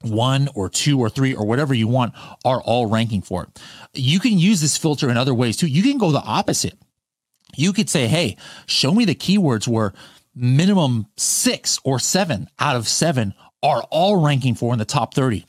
one 0.04 0.50
or 0.56 0.70
two 0.70 1.00
or 1.00 1.10
three 1.10 1.34
or 1.34 1.46
whatever 1.46 1.74
you 1.74 1.88
want 1.88 2.14
are 2.46 2.62
all 2.62 2.88
ranking 2.88 3.22
for 3.22 3.44
it. 3.44 3.62
You 3.94 4.20
can 4.20 4.38
use 4.38 4.62
this 4.62 4.78
filter 4.78 5.10
in 5.10 5.18
other 5.18 5.34
ways 5.34 5.58
too. 5.58 5.68
You 5.68 5.84
can 5.84 5.98
go 5.98 6.12
the 6.12 6.22
opposite. 6.22 6.78
You 7.56 7.74
could 7.74 7.90
say, 7.90 8.08
hey, 8.08 8.38
show 8.66 8.94
me 8.94 9.06
the 9.06 9.16
keywords 9.16 9.68
where 9.68 9.94
minimum 10.36 11.08
six 11.18 11.80
or 11.84 12.00
seven 12.00 12.48
out 12.60 12.76
of 12.76 12.88
seven 12.88 13.34
are 13.62 13.84
all 13.92 14.18
ranking 14.18 14.56
for 14.56 14.74
in 14.74 14.80
the 14.80 14.86
top 14.86 15.14
30 15.14 15.46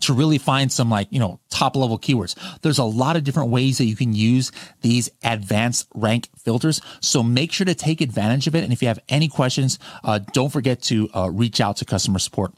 to 0.00 0.14
really 0.14 0.38
find 0.38 0.72
some 0.72 0.90
like, 0.90 1.08
you 1.10 1.20
know, 1.20 1.40
top 1.50 1.76
level 1.76 1.98
keywords. 1.98 2.34
There's 2.62 2.78
a 2.78 2.84
lot 2.84 3.16
of 3.16 3.24
different 3.24 3.50
ways 3.50 3.78
that 3.78 3.84
you 3.84 3.96
can 3.96 4.14
use 4.14 4.50
these 4.80 5.10
advanced 5.22 5.88
rank 5.94 6.28
filters. 6.38 6.80
So 7.00 7.22
make 7.22 7.52
sure 7.52 7.66
to 7.66 7.74
take 7.74 8.00
advantage 8.00 8.46
of 8.46 8.54
it. 8.54 8.64
And 8.64 8.72
if 8.72 8.82
you 8.82 8.88
have 8.88 9.00
any 9.08 9.28
questions, 9.28 9.78
uh, 10.02 10.20
don't 10.32 10.50
forget 10.50 10.82
to 10.84 11.08
uh, 11.14 11.30
reach 11.30 11.60
out 11.60 11.76
to 11.78 11.84
customer 11.84 12.18
support. 12.18 12.52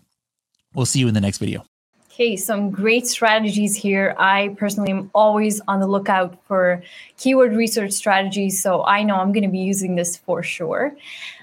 We'll 0.75 0.87
see 0.87 1.01
you 1.01 1.09
in 1.09 1.15
the 1.15 1.21
next 1.21 1.39
video. 1.39 1.65
Okay, 2.13 2.37
some 2.37 2.71
great 2.71 3.07
strategies 3.07 3.75
here. 3.75 4.15
I 4.19 4.55
personally 4.59 4.91
am 4.91 5.11
always 5.15 5.63
on 5.67 5.81
the 5.81 5.87
lookout 5.87 6.39
for 6.45 6.83
keyword 7.17 7.55
research 7.55 7.93
strategies, 7.93 8.63
so 8.63 8.85
I 8.85 9.03
know 9.03 9.17
I'm 9.17 9.33
going 9.33 9.45
to 9.45 9.51
be 9.51 9.59
using 9.59 9.97
this 9.97 10.19
for 10.19 10.43
sure. 10.43 10.95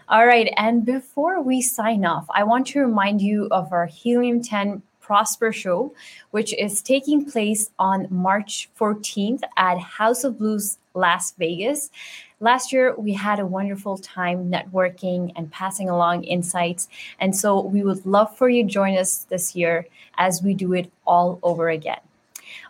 All 0.10 0.28
right, 0.28 0.54
and 0.58 0.86
before 0.86 1.42
we 1.42 1.62
sign 1.62 2.06
off, 2.06 2.28
I 2.30 2.44
want 2.44 2.68
to 2.68 2.82
remind 2.82 3.20
you 3.20 3.48
of 3.50 3.74
our 3.74 3.88
Helium 3.88 4.44
10 4.44 4.84
Prosper 5.02 5.52
Show, 5.52 5.92
which 6.30 6.54
is 6.54 6.84
taking 6.84 7.26
place 7.26 7.72
on 7.80 8.06
March 8.12 8.70
14th 8.80 9.42
at 9.58 9.80
House 9.80 10.24
of 10.24 10.38
Blues 10.38 10.78
Las 10.94 11.32
Vegas. 11.38 11.92
Last 12.40 12.72
year, 12.72 12.96
we 12.98 13.14
had 13.14 13.40
a 13.40 13.46
wonderful 13.46 13.98
time 13.98 14.50
networking 14.50 15.32
and 15.36 15.52
passing 15.52 15.90
along 15.90 16.24
insights. 16.24 16.88
And 17.20 17.36
so 17.36 17.62
we 17.62 17.84
would 17.84 18.06
love 18.06 18.36
for 18.38 18.50
you 18.50 18.64
to 18.64 18.70
join 18.70 18.98
us 18.98 19.26
this 19.30 19.56
year 19.56 19.88
as 20.18 20.42
we 20.42 20.54
do 20.54 20.74
it 20.74 20.92
all 21.06 21.40
over 21.44 21.70
again. 21.70 22.00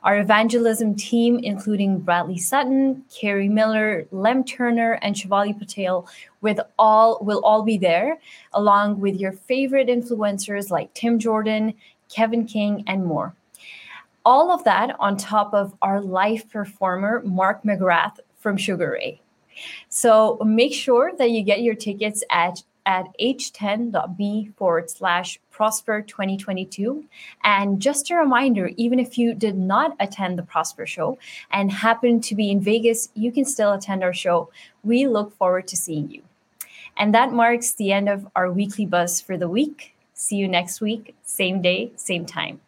Our 0.03 0.19
evangelism 0.19 0.95
team, 0.95 1.39
including 1.39 1.99
Bradley 1.99 2.38
Sutton, 2.38 3.03
Carrie 3.13 3.49
Miller, 3.49 4.05
Lem 4.12 4.43
Turner, 4.43 4.93
and 5.01 5.15
Shivali 5.15 5.58
Patel, 5.58 6.08
with 6.41 6.60
all 6.77 7.19
will 7.21 7.41
all 7.43 7.63
be 7.63 7.77
there, 7.77 8.19
along 8.53 8.99
with 8.99 9.15
your 9.19 9.32
favorite 9.32 9.88
influencers 9.88 10.69
like 10.69 10.93
Tim 10.93 11.19
Jordan, 11.19 11.73
Kevin 12.10 12.45
King, 12.45 12.84
and 12.88 13.05
more. 13.05 13.36
All 14.25 14.51
of 14.51 14.63
that 14.65 14.95
on 14.99 15.17
top 15.17 15.53
of 15.53 15.75
our 15.82 16.01
live 16.01 16.49
performer, 16.49 17.21
Mark 17.25 17.63
McGrath 17.63 18.19
from 18.38 18.58
Sugar 18.58 18.91
Ray. 18.91 19.21
So 19.89 20.39
make 20.45 20.73
sure 20.73 21.12
that 21.17 21.32
you 21.32 21.43
get 21.43 21.62
your 21.62 21.75
tickets 21.75 22.23
at 22.29 22.63
at 22.86 23.08
h10.b 23.19 24.51
forward 24.58 24.89
slash 24.89 25.39
prosper 25.51 26.01
2022 26.01 27.05
and 27.43 27.79
just 27.79 28.10
a 28.10 28.15
reminder 28.15 28.71
even 28.77 28.99
if 28.99 29.17
you 29.17 29.34
did 29.36 29.55
not 29.55 29.95
attend 29.99 30.39
the 30.39 30.43
prosper 30.43 30.88
show 30.88 31.17
and 31.51 31.71
happen 31.71 32.19
to 32.19 32.34
be 32.34 32.49
in 32.49 32.60
vegas 32.60 33.10
you 33.13 33.32
can 33.32 33.45
still 33.45 33.73
attend 33.73 34.03
our 34.03 34.13
show. 34.13 34.49
We 34.84 35.08
look 35.08 35.36
forward 35.38 35.67
to 35.67 35.77
seeing 35.77 36.10
you. 36.10 36.23
And 36.97 37.13
that 37.13 37.32
marks 37.32 37.73
the 37.73 37.91
end 37.91 38.10
of 38.10 38.27
our 38.36 38.51
weekly 38.51 38.86
buzz 38.86 39.21
for 39.21 39.38
the 39.38 39.49
week. 39.49 39.93
See 40.13 40.38
you 40.38 40.47
next 40.47 40.82
week 40.82 41.15
same 41.23 41.62
day 41.62 41.91
same 41.95 42.25
time 42.25 42.60